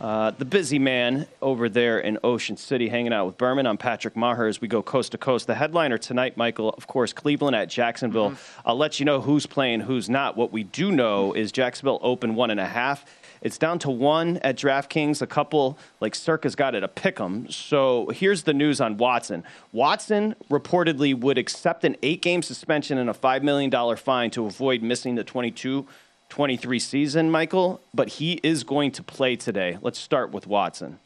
[0.00, 3.66] uh, the busy man over there in Ocean City hanging out with Berman.
[3.66, 5.48] I'm Patrick Meagher as we go coast to coast.
[5.48, 8.30] The headliner tonight, Michael, of course, Cleveland at Jacksonville.
[8.30, 8.68] Mm-hmm.
[8.68, 10.36] I'll let you know who's playing, who's not.
[10.36, 13.04] What we do know is Jacksonville open one and a half.
[13.40, 15.20] It's down to one at DraftKings.
[15.20, 17.48] A couple, like Circa's got it, a pick 'em.
[17.50, 19.42] So here's the news on Watson.
[19.72, 24.82] Watson reportedly would accept an eight game suspension and a $5 million fine to avoid
[24.82, 25.86] missing the 22-
[26.28, 29.78] 23 season, Michael, but he is going to play today.
[29.80, 30.98] Let's start with Watson.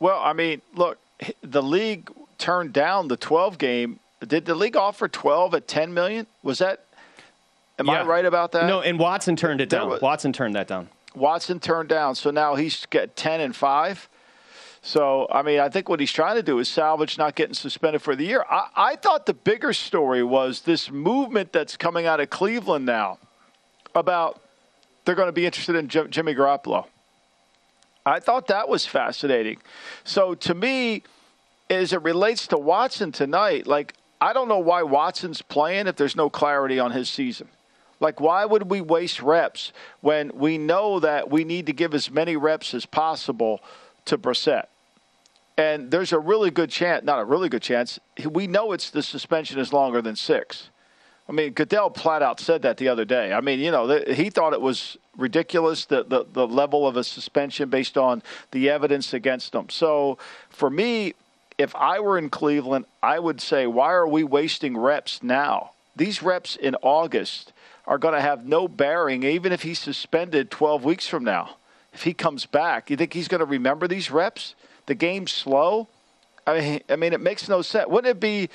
[0.00, 0.98] Well, I mean, look,
[1.42, 3.98] the league turned down the 12 game.
[4.26, 6.26] Did the league offer 12 at 10 million?
[6.42, 6.86] Was that
[7.78, 8.02] Am yeah.
[8.02, 8.66] I right about that?
[8.66, 9.88] No, and Watson turned it down.
[9.88, 10.88] Was, Watson turned that down.
[11.14, 12.14] Watson turned down.
[12.14, 14.08] So now he's got 10 and 5.
[14.82, 18.02] So, I mean, I think what he's trying to do is salvage not getting suspended
[18.02, 18.44] for the year.
[18.48, 23.18] I, I thought the bigger story was this movement that's coming out of Cleveland now
[23.96, 24.40] about
[25.04, 26.86] they're going to be interested in Jimmy Garoppolo.
[28.04, 29.58] I thought that was fascinating.
[30.04, 31.02] So to me,
[31.68, 36.16] as it relates to Watson tonight, like I don't know why Watson's playing if there's
[36.16, 37.48] no clarity on his season.
[37.98, 42.10] Like, why would we waste reps when we know that we need to give as
[42.10, 43.62] many reps as possible
[44.04, 44.66] to Brissett?
[45.56, 47.98] And there's a really good chance, not a really good chance,
[48.30, 50.68] we know it's the suspension is longer than six.
[51.28, 53.32] I mean, Goodell flat out said that the other day.
[53.32, 57.02] I mean, you know, he thought it was ridiculous the, the, the level of a
[57.02, 59.68] suspension based on the evidence against him.
[59.68, 60.18] So
[60.50, 61.14] for me,
[61.58, 65.72] if I were in Cleveland, I would say, why are we wasting reps now?
[65.96, 67.52] These reps in August
[67.86, 71.56] are going to have no bearing, even if he's suspended 12 weeks from now.
[71.92, 74.54] If he comes back, you think he's going to remember these reps?
[74.84, 75.88] The game's slow.
[76.46, 77.88] I mean, I mean, it makes no sense.
[77.88, 78.50] Wouldn't it be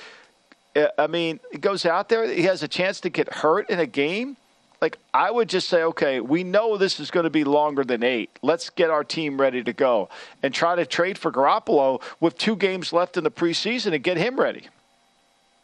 [0.98, 4.36] I mean, goes out there, he has a chance to get hurt in a game.
[4.80, 8.02] Like, I would just say, okay, we know this is going to be longer than
[8.02, 8.30] eight.
[8.42, 10.08] Let's get our team ready to go
[10.42, 14.16] and try to trade for Garoppolo with two games left in the preseason and get
[14.16, 14.68] him ready.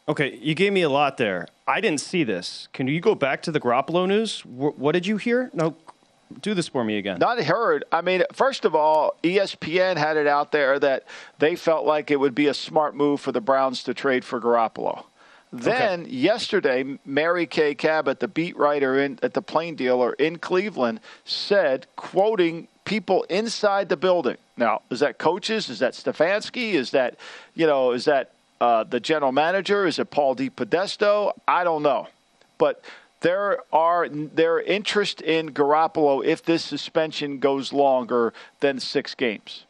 [0.09, 1.49] Okay, you gave me a lot there.
[1.67, 2.69] I didn't see this.
[2.73, 4.41] Can you go back to the Garoppolo news?
[4.43, 5.51] Wh- What did you hear?
[5.53, 5.75] No,
[6.41, 7.19] do this for me again.
[7.19, 7.85] Not heard.
[7.91, 11.05] I mean, first of all, ESPN had it out there that
[11.39, 14.41] they felt like it would be a smart move for the Browns to trade for
[14.41, 15.05] Garoppolo.
[15.51, 21.01] Then yesterday, Mary Kay Cabot, the beat writer in, at the Plain Dealer in Cleveland,
[21.25, 24.37] said, quoting people inside the building.
[24.57, 25.71] Now, is that coaches?
[25.71, 26.73] Is that Stefanski?
[26.73, 27.17] Is that,
[27.55, 29.87] you know, is that uh, the general manager?
[29.87, 31.33] Is it Paul DePodesta?
[31.47, 32.09] I don't know,
[32.59, 32.83] but
[33.21, 39.65] there are their interest in Garoppolo if this suspension goes longer than six games.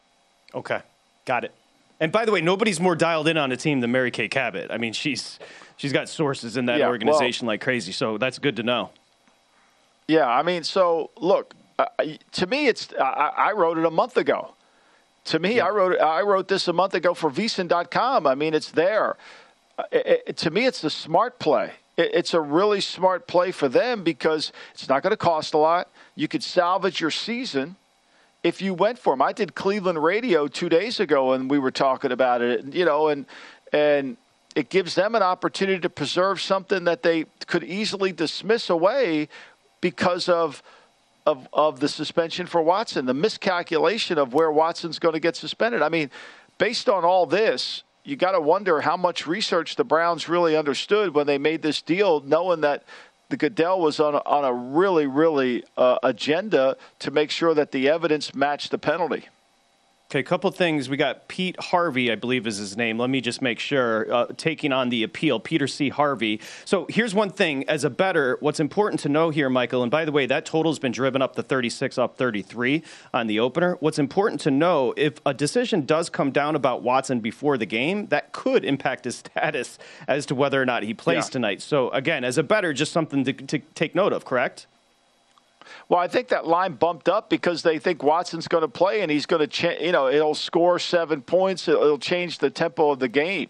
[0.55, 0.81] Okay,
[1.25, 1.53] got it.
[2.01, 4.71] And by the way, nobody's more dialed in on a team than Mary Kay Cabot.
[4.71, 5.39] I mean, she's
[5.77, 8.91] she's got sources in that Yeah, organization like crazy, so that's good to know.
[10.07, 11.87] Yeah, I mean, so look, uh,
[12.33, 14.55] to me, it's I, I wrote it a month ago.
[15.27, 18.27] To me, I wrote I wrote this a month ago for vsin.com.
[18.27, 19.17] I mean, it's there.
[19.79, 21.73] Uh, it- it- to me, it's the smart play.
[21.99, 25.59] It, it's a really smart play for them because it's not going to cost a
[25.59, 25.91] lot.
[26.15, 27.77] You could salvage your season
[28.43, 29.21] if you went for him.
[29.21, 32.73] I did Cleveland radio two days ago, and we were talking about it.
[32.73, 33.27] You know, and
[33.73, 34.17] and
[34.55, 39.29] it gives them an opportunity to preserve something that they could easily dismiss away
[39.81, 40.63] because of
[41.27, 45.83] of of the suspension for Watson, the miscalculation of where Watson's going to get suspended.
[45.83, 46.11] I mean,
[46.57, 51.15] based on all this, you got to wonder how much research the Browns really understood
[51.15, 52.85] when they made this deal, knowing that
[53.29, 57.71] the Goodell was on a, on a really, really uh, agenda to make sure that
[57.71, 59.29] the evidence matched the penalty.
[60.11, 60.89] Okay, a couple things.
[60.89, 62.99] We got Pete Harvey, I believe is his name.
[62.99, 64.11] Let me just make sure.
[64.11, 65.91] Uh, taking on the appeal, Peter C.
[65.91, 66.41] Harvey.
[66.65, 67.69] So here's one thing.
[67.69, 70.79] As a better, what's important to know here, Michael, and by the way, that total's
[70.79, 73.77] been driven up to 36, up 33 on the opener.
[73.81, 78.07] What's important to know, if a decision does come down about Watson before the game,
[78.07, 81.33] that could impact his status as to whether or not he plays Yeah.
[81.33, 81.61] tonight.
[81.61, 84.69] So again, as a better, just something to, to take note of, correct?
[85.89, 89.11] Well, I think that line bumped up because they think Watson's going to play and
[89.11, 91.67] he's going to, cha- you know, it'll score seven points.
[91.67, 93.49] It'll, it'll change the tempo of the game.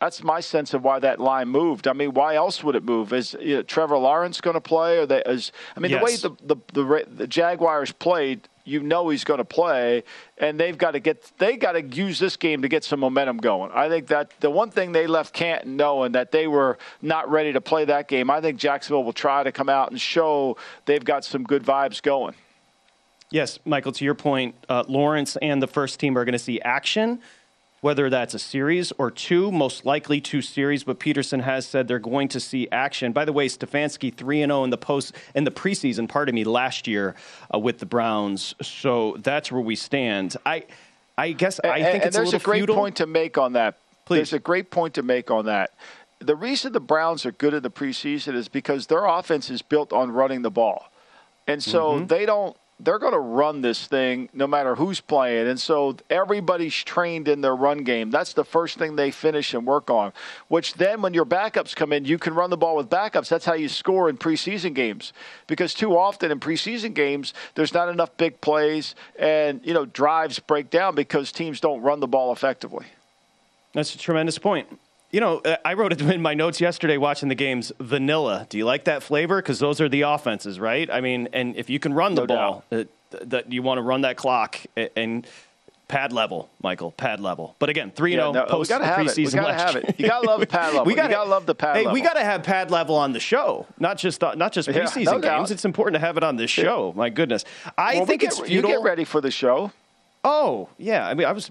[0.00, 1.86] That's my sense of why that line moved.
[1.86, 3.12] I mean, why else would it move?
[3.12, 4.96] Is you know, Trevor Lawrence going to play?
[4.96, 6.00] Or they, is I mean, Yes.
[6.22, 10.04] the way the, the the the Jaguars played, you know he's going to play,
[10.38, 13.38] and they've got to get they got to use this game to get some momentum
[13.38, 13.70] going.
[13.72, 17.52] I think that the one thing they left Canton knowing that they were not ready
[17.52, 18.30] to play that game.
[18.30, 22.02] I think Jacksonville will try to come out and show they've got some good vibes
[22.02, 22.34] going.
[23.30, 26.60] Yes, Michael, to your point, uh, Lawrence and the first team are going to see
[26.62, 27.20] action,
[27.80, 31.98] whether that's a series or two, most likely two series, but Pederson has said they're
[31.98, 33.12] going to see action.
[33.12, 36.44] By the way, Stefanski 3 and 0 in the post in the preseason, pardon me,
[36.44, 37.14] last year
[37.54, 38.54] uh, with the Browns.
[38.60, 40.36] So that's where we stand.
[40.44, 40.64] I
[41.16, 42.76] I guess I think and it's a there's little great futile.
[42.76, 43.78] point to make on that.
[44.08, 45.70] There's a great point to make on that.
[46.18, 49.92] The reason the Browns are good in the preseason is because their offense is built
[49.92, 50.90] on running the ball,
[51.46, 52.06] and so Mm-hmm.
[52.06, 52.56] they don't.
[52.82, 57.42] They're going to run this thing no matter who's playing, and so everybody's trained in
[57.42, 58.10] their run game.
[58.10, 60.12] That's the first thing they finish and work on.
[60.48, 63.28] Which then, when your backups come in, you can run the ball with backups.
[63.28, 65.12] That's how you score in preseason games.
[65.46, 70.38] Because too often in preseason games, there's not enough big plays, and you know drives
[70.38, 72.86] break down because teams don't run the ball effectively.
[73.74, 74.66] That's a tremendous point.
[75.10, 77.72] You know, uh, I wrote it in my notes yesterday watching the games.
[77.80, 78.46] Vanilla.
[78.48, 79.40] Do you like that flavor?
[79.42, 80.88] Because those are the offenses, right?
[80.90, 82.84] I mean, and if you can run the No ball, uh,
[83.22, 84.56] that you want to run that clock
[84.96, 85.26] and
[85.88, 87.56] pad level, Michael, pad level.
[87.58, 89.16] But again, three Yeah, and zero we post gotta have it.
[89.16, 89.94] We gotta have it.
[89.98, 90.84] You gotta love pad level.
[90.84, 93.18] we gotta, gotta love the pad hey, we got to have pad level on the
[93.18, 95.22] show, not just uh, not just Yeah, preseason no games.
[95.24, 95.50] doubt.
[95.50, 96.92] It's important to have it on this show.
[96.94, 97.44] My goodness,
[97.76, 99.72] I Well, think get- it's you get ready for the show.
[100.22, 101.06] Oh, yeah.
[101.08, 101.50] I mean, I was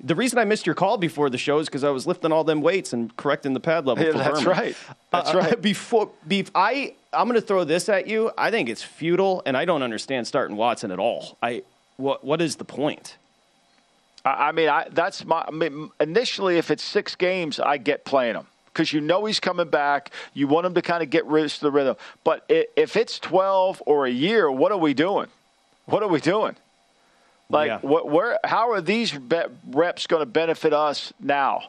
[0.00, 2.42] the reason I missed your call before the show is because I was lifting all
[2.42, 4.04] them weights and correcting the pad level.
[4.04, 4.76] Yeah, for that's right.
[5.10, 5.62] That's Uh, right.
[5.62, 8.32] Before, beef, I I'm going to throw this at you.
[8.36, 11.38] I think it's futile, and I don't understand starting Watson at all.
[11.40, 11.62] I
[11.98, 13.16] what what is the point?
[14.24, 15.44] I I mean, I, that's my.
[15.46, 19.38] I mean, initially, if it's six games, I get playing him because you know he's
[19.38, 20.10] coming back.
[20.34, 21.94] You want him to kind of get rid of the rhythm.
[22.24, 25.28] But if it's twelve or a year, what are we doing?
[25.86, 26.56] What are we doing?
[27.50, 27.78] Like, Yeah.
[27.80, 28.38] what, where?
[28.44, 31.64] How are these be- reps going to benefit us now?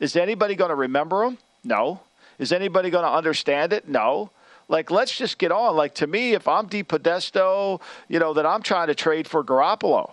[0.00, 1.38] Is anybody going to remember them?
[1.62, 2.00] No.
[2.38, 3.88] Is anybody going to understand it?
[3.88, 4.30] No.
[4.68, 5.76] Like, let's just get on.
[5.76, 10.10] Like, to me, if I'm DePodesta, you know, that I'm trying to trade for Garoppolo.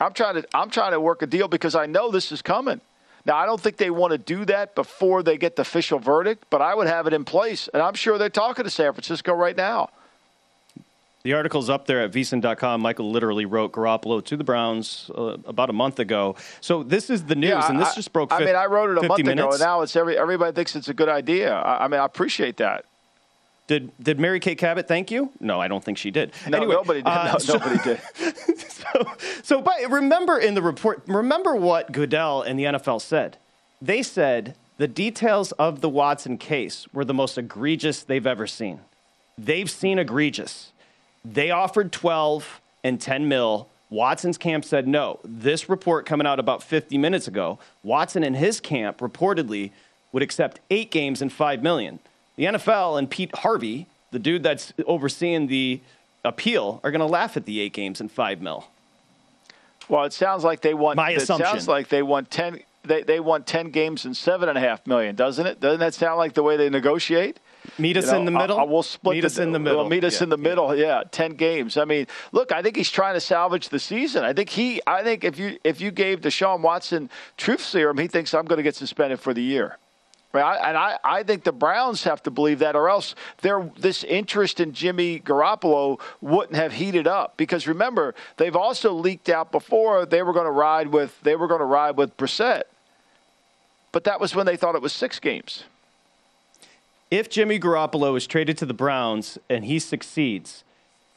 [0.00, 2.80] I'm trying to I'm trying to work a deal because I know this is coming.
[3.26, 6.44] Now I don't think they want to do that before they get the official verdict,
[6.50, 9.32] but I would have it in place, and I'm sure they're talking to San Francisco
[9.32, 9.90] right now.
[11.24, 12.80] The article's up there at vsin.com.
[12.80, 16.36] Michael literally wrote Garoppolo to the Browns uh, about a month ago.
[16.60, 18.32] So this is the news, Yeah, and this just broke.
[18.32, 19.40] I mean, I wrote it a month minutes.
[19.44, 21.52] ago, and now it's every everybody thinks it's a good idea.
[21.54, 22.84] I, I mean, I appreciate that.
[23.66, 25.30] Did did Mary Kay Cabot thank you?
[25.40, 26.32] No, I don't think she did.
[26.48, 27.08] No, Anyway, nobody did.
[27.08, 28.00] uh, No, so- nobody did.
[29.42, 33.36] So, but remember in the report, remember what Goodell and the NFL said.
[33.82, 38.80] They said the details of the Watson case were the most egregious they've ever seen.
[39.36, 40.72] They've seen egregious.
[41.30, 43.68] They offered 12 and 10 mil.
[43.90, 45.18] Watson's camp said no.
[45.24, 49.70] This report coming out about 50 minutes ago, Watson and his camp reportedly
[50.12, 51.98] would accept eight games and 5 million.
[52.36, 55.80] The NFL and Pete Harvey, the dude that's overseeing the
[56.24, 58.66] appeal, are going to laugh at the eight games and 5 mil.
[59.88, 60.96] Well, it sounds like they want.
[60.96, 61.20] My assumption.
[61.20, 61.46] it assumption.
[61.46, 62.60] sounds like they want ten.
[62.84, 65.60] They they want ten games and seven and a half million, doesn't it?
[65.60, 67.38] Doesn't that sound like the way they negotiate?
[67.78, 68.58] Meet us You know, in the middle.
[68.58, 69.88] I, I will split Meet the, us in the well, middle.
[69.88, 70.74] meet us Yeah, in the middle.
[70.76, 71.76] Yeah, ten games.
[71.76, 74.24] I mean, look, I think he's trying to salvage the season.
[74.24, 74.80] I think he.
[74.86, 78.56] I think if you if you gave Deshaun Watson truth serum, he thinks I'm going
[78.58, 79.76] to get suspended for the year.
[80.32, 80.42] Right?
[80.44, 84.04] I- And I, I think the Browns have to believe that, or else their this
[84.04, 87.36] interest in Jimmy Garoppolo wouldn't have heated up.
[87.38, 91.46] Because remember, they've also leaked out before they were going to ride with they were
[91.48, 92.64] going to ride with Brissett,
[93.92, 95.64] but that was when they thought it was six games.
[97.10, 100.64] If Jimmy Garoppolo is traded to the Browns and he succeeds,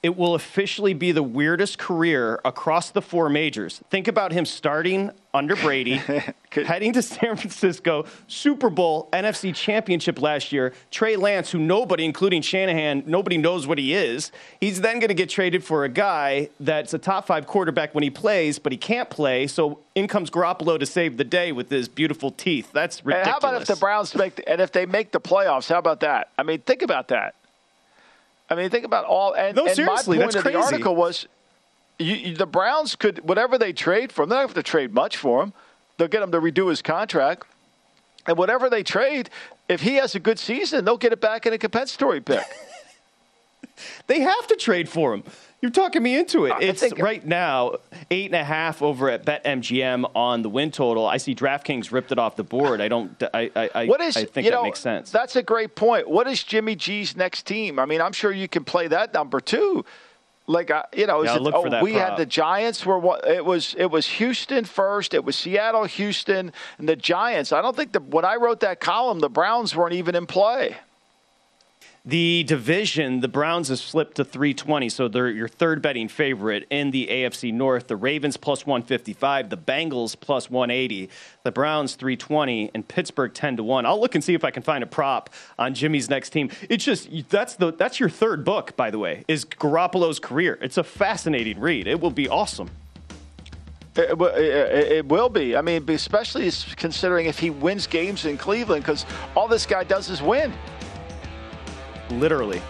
[0.04, 3.82] it will officially be the weirdest career across the four majors.
[3.92, 6.02] Think about him starting under Brady,
[6.52, 10.74] heading to San Francisco, Super Bowl, NFC Championship last year.
[10.90, 14.32] Trey Lance, who nobody, including Shanahan, nobody knows what he is.
[14.60, 18.04] He's then going to get traded for a guy that's a top five quarterback when
[18.04, 19.46] he plays, but he can't play.
[19.46, 22.72] So in comes Garoppolo to save the day with his beautiful teeth.
[22.74, 23.32] That's And ridiculous.
[23.32, 25.70] how about if the Browns make the, and if they make the playoffs?
[25.70, 26.30] How about that?
[26.40, 27.36] I mean, think about that.
[28.52, 29.34] I mean, think about all.
[29.34, 30.58] And, No, and seriously, my point that's of crazy.
[30.58, 31.26] the article was,
[31.98, 34.30] you, you- the Browns could whatever they trade for him.
[34.30, 35.54] They don't have to trade much for him.
[35.98, 37.48] They'll get him to redo his contract,
[38.28, 39.30] and whatever they trade,
[39.70, 42.44] if he has a good season, they'll get it back in a compensatory pick.
[44.08, 45.24] They have to trade for him.
[45.62, 46.54] You're talking me into it.
[46.60, 47.76] It's right now
[48.10, 51.06] eight and a half over at BetMGM on the win total.
[51.06, 52.82] I see DraftKings ripped it off the board.
[52.82, 53.22] I don't.
[53.32, 53.52] I.
[53.56, 54.18] I, I What is?
[54.18, 55.12] I think that know, makes sense.
[55.12, 56.10] That's a great point.
[56.10, 57.78] What is Jimmy G's next team?
[57.78, 59.86] I mean, I'm sure you can play that number too.
[60.48, 63.46] Like I, you know, is Yeah, it, oh, we had the Giants were what it
[63.46, 63.76] was.
[63.78, 65.14] It was Houston first.
[65.14, 67.52] It was Seattle, Houston, and the Giants.
[67.52, 70.78] I don't think the when I wrote that column, the Browns weren't even in play.
[72.04, 76.90] The division, the Browns have slipped to 320, so they're your third betting favorite in
[76.90, 77.86] the AFC North.
[77.88, 81.10] The Ravens plus 155, the Bengals plus 180,
[81.44, 83.86] the Browns 320, and Pittsburgh 10 to 1.
[83.86, 85.30] I'll look and see if I can find a prop
[85.60, 86.50] on Jimmy's next team.
[86.70, 90.58] It's just that's the that's your third book, by the way, is Garoppolo's career.
[90.60, 91.86] It's a fascinating read.
[91.86, 92.72] It will be awesome.
[93.96, 95.56] It, it, it- will be.
[95.56, 100.10] I mean, especially considering if he wins games in Cleveland, because all this guy does
[100.10, 100.52] is win.
[102.12, 102.62] Literally.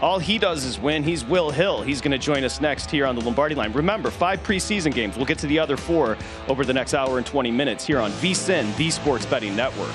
[0.00, 1.02] All he does is win.
[1.02, 1.82] He's Will Hill.
[1.82, 3.72] He's going to join us next here on the Lombardi line.
[3.72, 5.16] Remember, five preseason games.
[5.16, 6.16] We'll get to the other four
[6.48, 9.94] over the next hour and 20 minutes here on VSIN, the Sports Betting Network.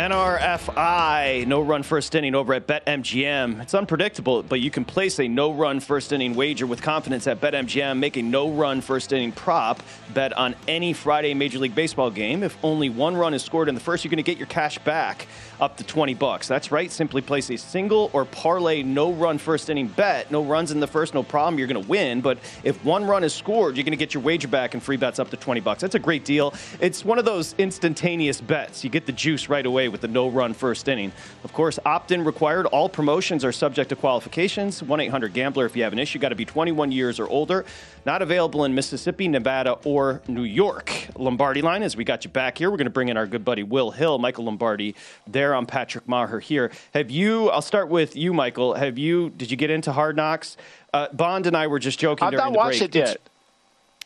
[0.00, 3.60] NRFI, no run first inning over at BetMGM.
[3.60, 7.38] It's unpredictable, but you can place a no run first inning wager with confidence at
[7.38, 7.98] BetMGM.
[7.98, 9.82] Make a no run first inning prop.
[10.14, 12.42] Bet on any Friday Major League Baseball game.
[12.42, 14.78] If only one run is scored in the first, you're going to get your cash
[14.78, 15.28] back
[15.60, 16.48] up to 20 bucks.
[16.48, 16.90] That's right.
[16.90, 20.30] Simply place a single or parlay no run first inning bet.
[20.30, 21.58] No runs in the first, no problem.
[21.58, 22.20] You're going to win.
[22.20, 24.96] But if one run is scored, you're going to get your wager back and free
[24.96, 25.80] bets up to 20 bucks.
[25.80, 26.54] That's a great deal.
[26.80, 28.82] It's one of those instantaneous bets.
[28.82, 31.12] You get the juice right away with the no run first inning.
[31.44, 32.66] Of course, opt in required.
[32.66, 34.82] All promotions are subject to qualifications.
[34.82, 36.18] 1 800 Gambler if you have an issue.
[36.18, 37.64] Got to be 21 years or older.
[38.06, 41.08] Not available in Mississippi, Nevada, or New York.
[41.16, 43.44] Lombardi line, as we got you back here, we're going to bring in our good
[43.44, 44.94] buddy Will Hill, Michael Lombardi.
[45.26, 46.70] There, I'm Patrick Meagher here.
[46.94, 47.50] Have you?
[47.50, 48.74] I'll start with you, Michael.
[48.74, 49.30] Have you?
[49.30, 50.56] Did you get into Hard Knocks?
[50.92, 52.94] Uh, Bond and I were just joking I've not watched break.
[52.94, 53.16] it yet.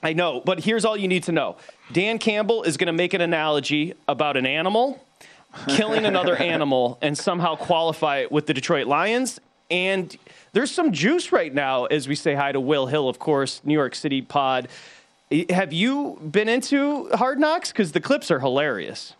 [0.03, 1.57] I know, but here's all you need to know.
[1.90, 5.03] Dan Campbell is going to make an analogy about an animal
[5.68, 9.40] killing another animal and somehow qualify it with the Detroit Lions.
[9.70, 10.14] And
[10.53, 13.74] there's some juice right now as we say hi to Will Hill, of course, New
[13.74, 14.68] York City pod.
[15.51, 17.72] Have you been into Hard Knocks?
[17.72, 19.14] Because the clips are hilarious.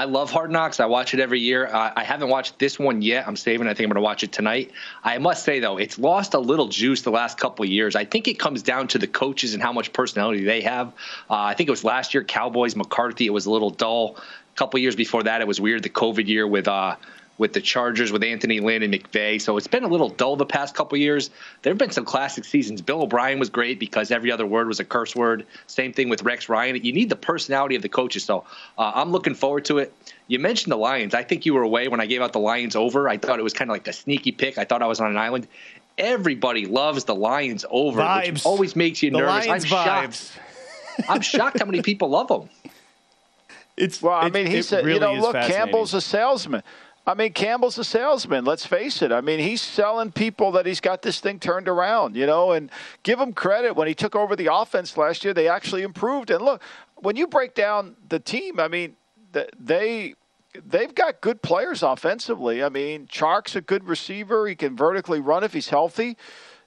[0.00, 0.80] I love Hard Knocks.
[0.80, 1.66] I watch it every year.
[1.66, 3.28] Uh, I haven't watched this one yet.
[3.28, 3.66] I'm saving.
[3.66, 4.70] I think I'm going to watch it tonight.
[5.04, 7.94] I must say though, it's lost a little juice the last couple of years.
[7.94, 10.86] I think it comes down to the coaches and how much personality they have.
[11.28, 13.26] Uh, I think it was last year Cowboys McCarthy.
[13.26, 14.16] It was a little dull.
[14.16, 15.82] A couple years before that, it was weird.
[15.82, 16.96] The COVID year with uh,
[17.40, 19.40] with the Chargers with Anthony Lynn and McVay.
[19.40, 21.30] So it's been a little dull the past couple of years.
[21.62, 22.82] There have been some classic seasons.
[22.82, 25.46] Bill O'Brien was great because every other word was a curse word.
[25.66, 26.76] Same thing with Rex Ryan.
[26.84, 28.24] You need the personality of the coaches.
[28.24, 28.44] So
[28.76, 29.94] uh, I'm looking forward to it.
[30.26, 31.14] You mentioned the Lions.
[31.14, 33.08] I think you were away when I gave out the Lions over.
[33.08, 34.58] I thought it was kind of like a sneaky pick.
[34.58, 35.48] I thought I was on an island.
[35.96, 38.32] Everybody loves the Lions over, Vibes.
[38.32, 39.46] which always makes you The nervous.
[39.46, 40.32] Lions I'm shocked.
[41.08, 42.50] I'm shocked how many people love them.
[43.78, 45.34] It's well, I it- mean, he it said, really you know, look.
[45.36, 46.62] Campbell's a salesman.
[47.10, 48.44] I mean, Campbell's a salesman.
[48.44, 49.10] Let's face it.
[49.10, 52.70] I mean, he's selling people that he's got this thing turned around, you know, and
[53.02, 53.74] give him credit.
[53.74, 56.30] When he took over the offense last year, they actually improved.
[56.30, 56.62] And look,
[56.94, 58.94] when you break down the team, I mean,
[59.32, 60.14] th- they
[60.64, 62.62] they've got good players offensively.
[62.62, 64.46] I mean, Chark's a good receiver.
[64.46, 66.16] He can vertically run if he's healthy.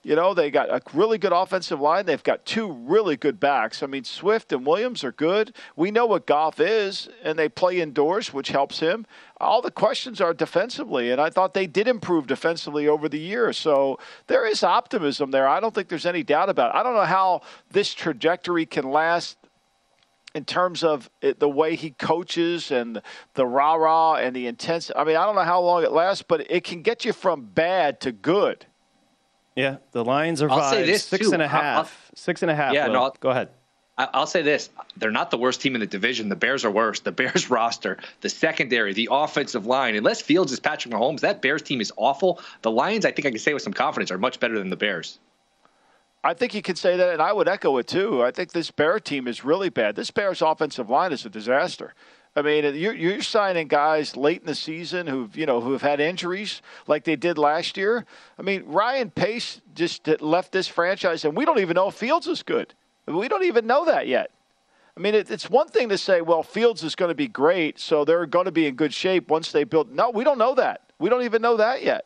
[0.06, 2.06] You know, they got a really good offensive line.
[2.06, 3.82] They've got two really good backs.
[3.82, 5.56] I mean, Swift and Williams are good.
[5.78, 9.06] We know what Goff is, and they play indoors, which helps him.
[9.40, 13.58] All the questions are defensively, and I thought they did improve defensively over the years.
[13.58, 13.98] So
[14.28, 15.48] there is optimism there.
[15.48, 16.78] I don't think there's any doubt about it.
[16.78, 17.42] I don't know how
[17.72, 19.38] this trajectory can last
[20.36, 23.02] in terms of it, the way he coaches and
[23.36, 24.92] the rah rah and the intense.
[24.96, 27.46] I mean, I don't know how long it lasts, but it can get you from
[27.46, 28.66] bad to good.
[29.56, 31.34] Yeah, the Lions are I'll say five, this, six too.
[31.34, 32.12] and a I'll- I'll- half.
[32.16, 32.74] Six and a half.
[32.74, 33.50] Yeah, no, go ahead.
[33.98, 36.30] I- I'll say this: they're not the worst team in the division.
[36.30, 37.00] The Bears are worse.
[37.02, 39.96] The Bears roster, the secondary, the offensive line.
[39.96, 42.40] Unless Fields is Patrick Mahomes, that Bears team is awful.
[42.64, 44.76] The Lions, I think I can say with some confidence, are much better than the
[44.78, 45.20] Bears.
[46.24, 48.24] I think you can say that, and I would echo it too.
[48.24, 49.96] I think this Bear team is really bad.
[49.96, 51.94] This Bears offensive line is a disaster.
[52.36, 55.84] I mean, you're, you're signing guys late in the season who've you know who have
[55.84, 58.06] had injuries like they did last year.
[58.40, 62.28] I mean, Ryan Pace just left this franchise, and we don't even know if Fields
[62.28, 62.74] is good.
[63.06, 64.32] We don't even know that yet.
[64.96, 67.80] I mean, it, it's one thing to say, well, Fields is going to be great,
[67.80, 69.92] so they're going to be in good shape once they build.
[69.92, 70.82] No, we don't know that.
[71.00, 72.06] We don't even know that yet.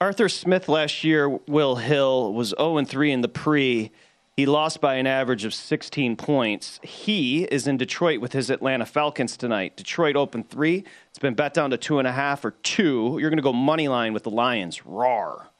[0.00, 3.90] Arthur Smith last year, Will Hill, was 0 3 in the pre.
[4.36, 6.80] He lost by an average of 16 points.
[6.82, 9.76] He is in Detroit with his Atlanta Falcons tonight.
[9.76, 10.82] Detroit open three.
[11.10, 13.16] It's been bet down to two and a half or two.
[13.20, 14.84] You're going to go money line with the Lions.
[14.84, 15.50] Rar.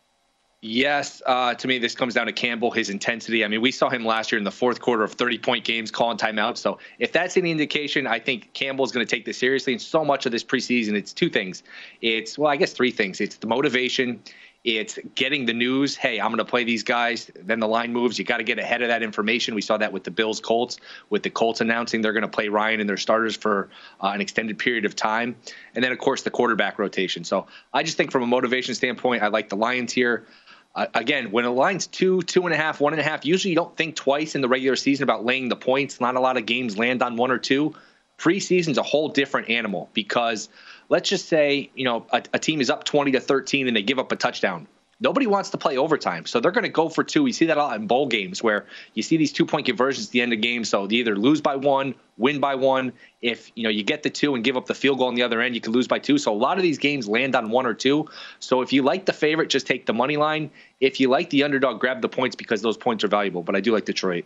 [0.61, 3.45] Yes, uh, to me, this comes down to Campbell, his intensity.
[3.45, 5.91] I mean, we saw him last year in the fourth quarter of 30 point games
[5.91, 6.57] calling timeouts.
[6.57, 9.75] So, if that's any indication, I think Campbell's going to take this seriously.
[9.75, 11.63] And so much of this preseason, it's two things.
[12.01, 13.21] It's, well, I guess three things.
[13.21, 14.21] It's the motivation,
[14.65, 15.95] it's getting the news.
[15.95, 17.31] Hey, I'm going to play these guys.
[17.39, 18.19] Then the line moves.
[18.19, 19.55] You got to get ahead of that information.
[19.55, 20.79] We saw that with the Bills Colts,
[21.11, 23.69] with the Colts announcing they're going to play Ryan and their starters for
[24.03, 25.37] uh, an extended period of time.
[25.75, 27.25] And then, of course, the quarterback rotation.
[27.25, 30.27] So I just think from a motivation standpoint, I like the Lions here.
[30.75, 33.51] Uh, again, when a line's two, two and a half, one and a half, usually
[33.51, 36.01] you don't think twice in the regular season about laying the points.
[36.01, 37.75] Not a lot of games land on one or two.
[38.17, 40.49] Preseason's a whole different animal because
[40.89, 43.83] let's just say you know a, a team is up 20 to 13 and they
[43.83, 44.67] give up a touchdown.
[45.01, 47.25] Nobody wants to play overtime, so they're going to go for two.
[47.25, 48.65] We see that a lot in bowl games where
[48.95, 50.69] you see these two-point conversions at the end of games.
[50.69, 52.93] So they either lose by one, win by one.
[53.21, 55.23] If you know you get the two and give up the field goal on the
[55.23, 56.17] other end, you can lose by two.
[56.17, 58.09] So a lot of these games land on one or two.
[58.39, 60.51] So if you like the favorite, just take the money line.
[60.81, 63.43] If you like the underdog, grab the points because those points are valuable.
[63.43, 64.25] But I do like Detroit.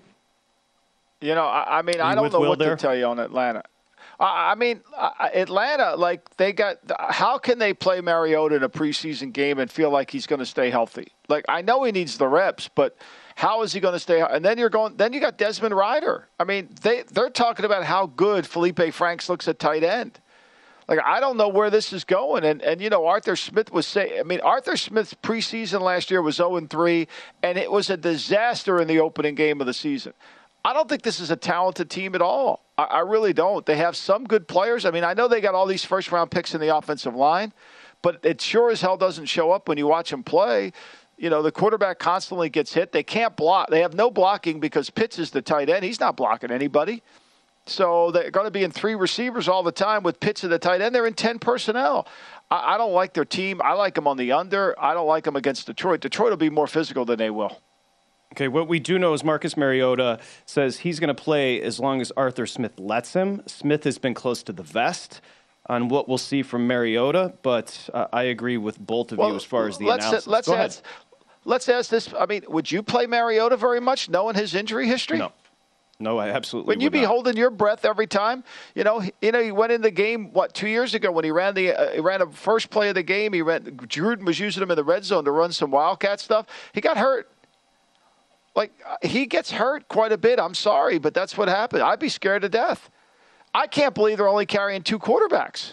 [1.20, 2.76] You know, I, I mean, I don't know Will what there?
[2.76, 3.62] to tell you on Atlanta.
[4.20, 4.80] I mean,
[5.32, 6.78] Atlanta, like they got.
[6.98, 10.46] How can they play Mariota in a preseason game and feel like he's going to
[10.46, 11.12] stay healthy?
[11.28, 12.96] Like I know he needs the reps, but
[13.36, 14.20] how is he going to stay?
[14.20, 14.96] And then you're going.
[14.96, 16.28] Then you got Desmond Ridder.
[16.40, 20.18] I mean, they they're talking about how good Felipe Franks looks at tight end.
[20.88, 23.86] Like I don't know where this is going, and and you know Arthur Smith was
[23.86, 24.18] saying.
[24.18, 27.06] I mean, Arthur Smith's preseason last year was 0 3,
[27.44, 30.14] and it was a disaster in the opening game of the season.
[30.68, 32.62] I don't think this is a talented team at all.
[32.76, 33.64] I, I really don't.
[33.64, 34.84] They have some good players.
[34.84, 37.54] I mean, I know they got all these first round picks in the offensive line,
[38.02, 40.74] but it sure as hell doesn't show up when you watch them play.
[41.16, 42.92] You know, the quarterback constantly gets hit.
[42.92, 43.70] They can't block.
[43.70, 45.84] They have no blocking because Pitts is the tight end.
[45.84, 47.02] He's not blocking anybody.
[47.64, 50.58] So they're going to be in three receivers all the time with Pitts at the
[50.58, 50.94] tight end.
[50.94, 52.06] They're in 10 personnel.
[52.50, 53.62] I, I don't like their team.
[53.64, 54.78] I like them on the under.
[54.78, 56.02] I don't like them against Detroit.
[56.02, 57.58] Detroit will be more physical than they will.
[58.34, 62.00] Okay, what we do know is Marcus Mariota says he's going to play as long
[62.00, 63.42] as Arthur Smith lets him.
[63.46, 65.20] Smith has been close to the vest
[65.66, 69.36] on what we'll see from Mariota, but uh, I agree with both of well, you
[69.36, 70.26] as far as the let's, analysis.
[70.26, 70.92] Let's Go ask, ahead.
[71.44, 72.12] Let's ask this.
[72.18, 75.18] I mean, would you play Mariota very much, knowing his injury history?
[75.18, 75.32] No.
[76.00, 76.76] No, I absolutely.
[76.76, 77.08] Would you be not.
[77.08, 78.44] holding your breath every time?
[78.76, 81.32] You know, you know, he went in the game what two years ago when he
[81.32, 83.32] ran the uh, he ran a first play of the game.
[83.32, 83.64] He ran.
[83.64, 86.46] Gruden was using him in the red zone to run some wildcat stuff.
[86.72, 87.28] He got hurt.
[88.55, 90.38] Like uh, he gets hurt quite a bit.
[90.40, 91.82] I'm sorry, but that's what happened.
[91.82, 92.90] I'd be scared to death.
[93.55, 95.72] I can't believe they're only carrying two quarterbacks.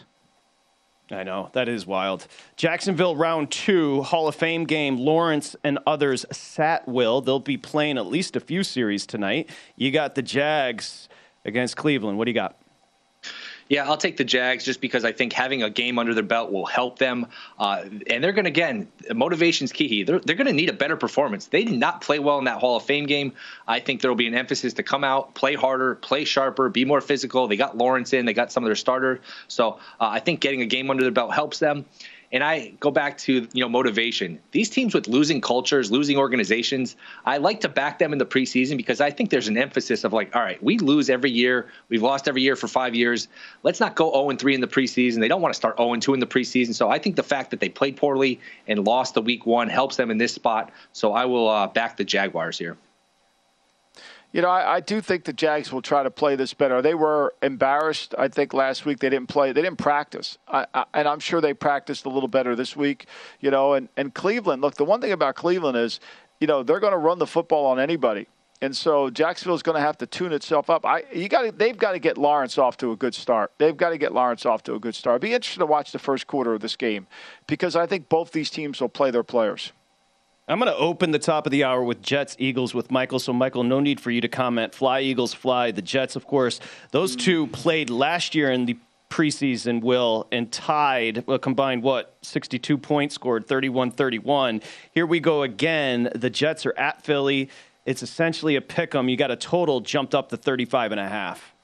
[1.12, 2.26] I know that is wild.
[2.56, 4.98] Jacksonville round two Hall of Fame game.
[4.98, 7.22] Lawrence and others sat will.
[7.22, 9.50] They'll be playing at least a few series tonight.
[9.76, 11.08] You got the Jags
[11.44, 12.18] against Cleveland.
[12.18, 12.58] What do you got?
[13.68, 16.52] Yeah, I'll take the Jags just because I think having a game under their belt
[16.52, 17.26] will help them.
[17.58, 20.04] Uh, and they're going to, again, motivation's key.
[20.04, 21.48] They're, they're going to need a better performance.
[21.48, 23.34] They did not play well in that Hall of Fame game.
[23.68, 26.86] I think there will be an emphasis to come out, play harder, play sharper, be
[26.86, 27.48] more physical.
[27.48, 29.20] They got Lawrence in, they got some of their starters.
[29.48, 31.86] So uh, I think getting a game under their belt helps them.
[32.32, 34.40] And I go back to you know motivation.
[34.52, 36.96] These teams with losing cultures, losing organizations,
[37.26, 40.14] I like to back them in the preseason because I think there's an emphasis of
[40.14, 41.68] like, all right, we lose every year.
[41.90, 43.28] We've lost every year for five years.
[43.64, 45.20] Let's not go 0 3 in the preseason.
[45.20, 46.74] They don't want to start 0 2 in the preseason.
[46.74, 49.96] So I think the fact that they played poorly and lost the week one helps
[49.96, 50.72] them in this spot.
[50.94, 52.78] So I will uh, back the Jaguars here.
[54.36, 56.82] You know, I, I, do think the Jags will try to play this better.
[56.82, 59.00] They were embarrassed, I think, last week.
[59.00, 59.54] They didn't play.
[59.54, 63.06] They didn't practice, I, I, and I'm sure they practiced a little better this week.
[63.40, 64.62] You know, and and Cleveland.
[64.62, 66.02] Look, the one thing about Cleveland is,
[66.42, 68.28] you know, they're going to run the football on anybody.
[68.62, 70.86] And so Jacksonville's going to have to tune itself up.
[70.86, 73.54] I, you got they've got to get Lawrence off to a good start.
[73.58, 75.14] They've got to get Lawrence off to a good start.
[75.14, 77.08] It'd be interesting to watch the first quarter of this game
[77.48, 79.72] because I think both these teams will play their players.
[80.48, 83.18] I'm going to open the top of the hour with Jets Eagles with Michael.
[83.18, 84.76] So, Michael, no need for you to comment.
[84.76, 85.72] Fly, Eagles, fly.
[85.72, 86.60] The Jets, of course,
[86.92, 88.78] those two played last year in the
[89.10, 92.16] preseason, Will, and tied, well, combined what?
[92.22, 94.62] 62 points scored, 31 31.
[94.92, 96.10] Here we go again.
[96.14, 97.50] The Jets are at Philly.
[97.88, 99.10] It's essentially a pick 'em.
[99.10, 101.55] You got a total jumped up to 35 and a half.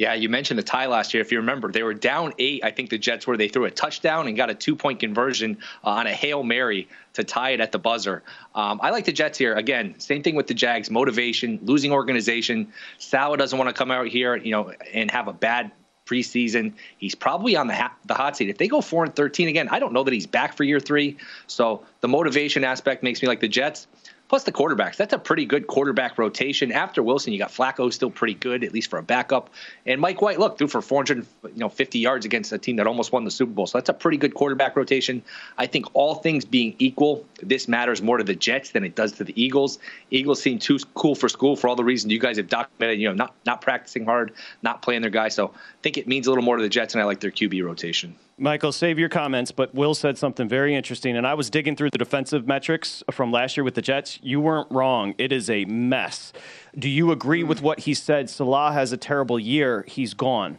[0.00, 1.20] Yeah, you mentioned the tie last year.
[1.20, 2.64] If you remember, they were down eight.
[2.64, 3.36] I think the Jets were.
[3.36, 6.88] They threw a touchdown and got a two point conversion uh, on a Hail Mary
[7.12, 8.22] to tie it at the buzzer.
[8.54, 9.54] Um, I like the Jets here.
[9.54, 12.72] Again, same thing with the Jags motivation, losing organization.
[12.96, 15.70] Salah doesn't want to come out here, you know, and have a bad
[16.06, 16.72] preseason.
[16.96, 18.48] He's probably on the ha- the hot seat.
[18.48, 20.80] If they go four and thirteen again, I don't know that he's back for year
[20.80, 21.18] three.
[21.46, 23.86] So the motivation aspect makes me like the Jets.
[24.30, 24.94] Plus the quarterbacks.
[24.94, 26.70] That's a pretty good quarterback rotation.
[26.70, 29.50] After Wilson, you got Flacco still pretty good, at least for a backup.
[29.86, 32.86] And Mike White, look, threw for 400, you know, 50 yards against a team that
[32.86, 33.66] almost won the Super Bowl.
[33.66, 35.20] So that's a pretty good quarterback rotation.
[35.58, 39.10] I think all things being equal, this matters more to the Jets than it does
[39.14, 39.80] to the Eagles.
[40.12, 43.00] Eagles seem too cool for school for all the reasons you guys have documented.
[43.00, 45.34] You know, not not practicing hard, not playing their guys.
[45.34, 47.32] So I think it means a little more to the Jets, and I like their
[47.32, 48.14] QB rotation.
[48.42, 51.90] Michael, save your comments, but Will said something very interesting, and I was digging through
[51.90, 54.18] the defensive metrics from last year with the Jets.
[54.22, 55.14] You weren't wrong.
[55.18, 56.32] It is a mess.
[56.78, 58.30] Do you agree with what he said?
[58.30, 59.84] Salah has a terrible year.
[59.86, 60.56] He's gone.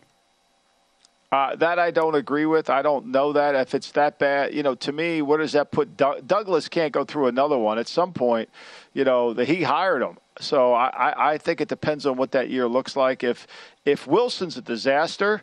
[1.32, 2.70] Uh, that I don't agree with.
[2.70, 4.54] I don't know that if it's that bad.
[4.54, 5.98] You know, to me, what does that put?
[5.98, 7.80] Doug- Douglas can't go through another one.
[7.80, 8.48] At some point,
[8.94, 10.20] you know, that he hired him.
[10.40, 13.24] So I, I think it depends on what that year looks like.
[13.24, 13.48] If
[13.86, 15.42] if Wilson's a disaster,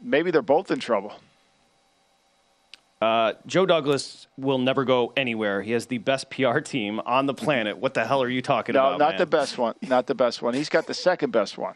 [0.00, 1.14] maybe they're both in trouble.
[3.02, 5.60] Uh, Joe Douglas will never go anywhere.
[5.60, 7.76] He has the best PR team on the planet.
[7.78, 8.92] What the hell are you talking no, about?
[8.92, 9.18] No, not man?
[9.18, 9.74] the best one.
[9.82, 10.54] Not the best one.
[10.54, 11.74] He's got the second best one.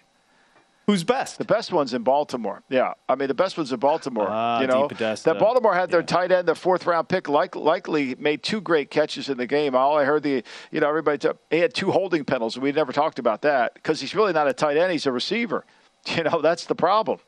[0.86, 1.38] Who's best?
[1.38, 2.62] The best one's in Baltimore.
[2.68, 4.28] Yeah, I mean the best one's in Baltimore.
[4.30, 8.14] Ah, you know that Baltimore had their tight end, their fourth round pick, like, likely
[8.14, 9.74] made two great catches in the game.
[9.74, 12.60] All I heard the you know everybody t- he had two holding penalties.
[12.60, 14.92] We never talked about that because he's really not a tight end.
[14.92, 15.64] He's a receiver.
[16.16, 17.18] You know that's the problem.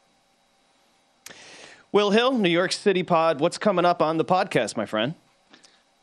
[1.91, 3.41] Will Hill, New York City Pod.
[3.41, 5.15] What's coming up on the podcast, my friend?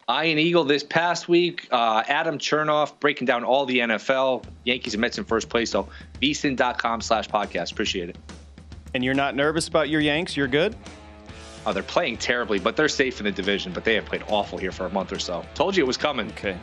[0.08, 1.68] Iron Eagle this past week.
[1.72, 4.44] Uh, Adam Chernoff breaking down all the NFL.
[4.64, 5.72] Yankees and Mets in first place.
[5.72, 5.88] So
[6.22, 7.72] vsin.com slash podcast.
[7.72, 8.18] Appreciate it.
[8.94, 10.36] And you're not nervous about your Yanks?
[10.36, 10.76] You're good?
[11.66, 13.72] Oh, they're playing terribly, but they're safe in the division.
[13.74, 15.44] But they have played awful here for a month or so.
[15.54, 16.28] Told you it was coming.
[16.32, 16.58] Okay.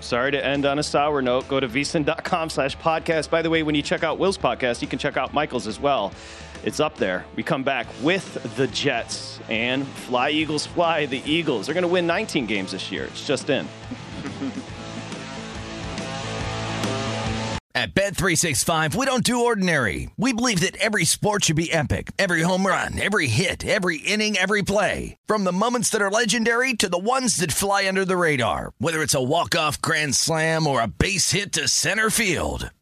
[0.00, 1.48] Sorry to end on a sour note.
[1.48, 3.30] Go to vsin.com slash podcast.
[3.30, 5.80] By the way, when you check out Will's podcast, you can check out Michael's as
[5.80, 6.12] well.
[6.64, 7.24] It's up there.
[7.36, 11.06] We come back with the Jets and Fly Eagles Fly.
[11.06, 11.66] The Eagles.
[11.66, 13.04] They're going to win 19 games this year.
[13.04, 13.66] It's just in.
[17.74, 20.10] At Bet365, we don't do ordinary.
[20.16, 22.10] We believe that every sport should be epic.
[22.18, 25.16] Every home run, every hit, every inning, every play.
[25.26, 28.72] From the moments that are legendary to the ones that fly under the radar.
[28.78, 32.70] Whether it's a walk-off grand slam or a base hit to center field.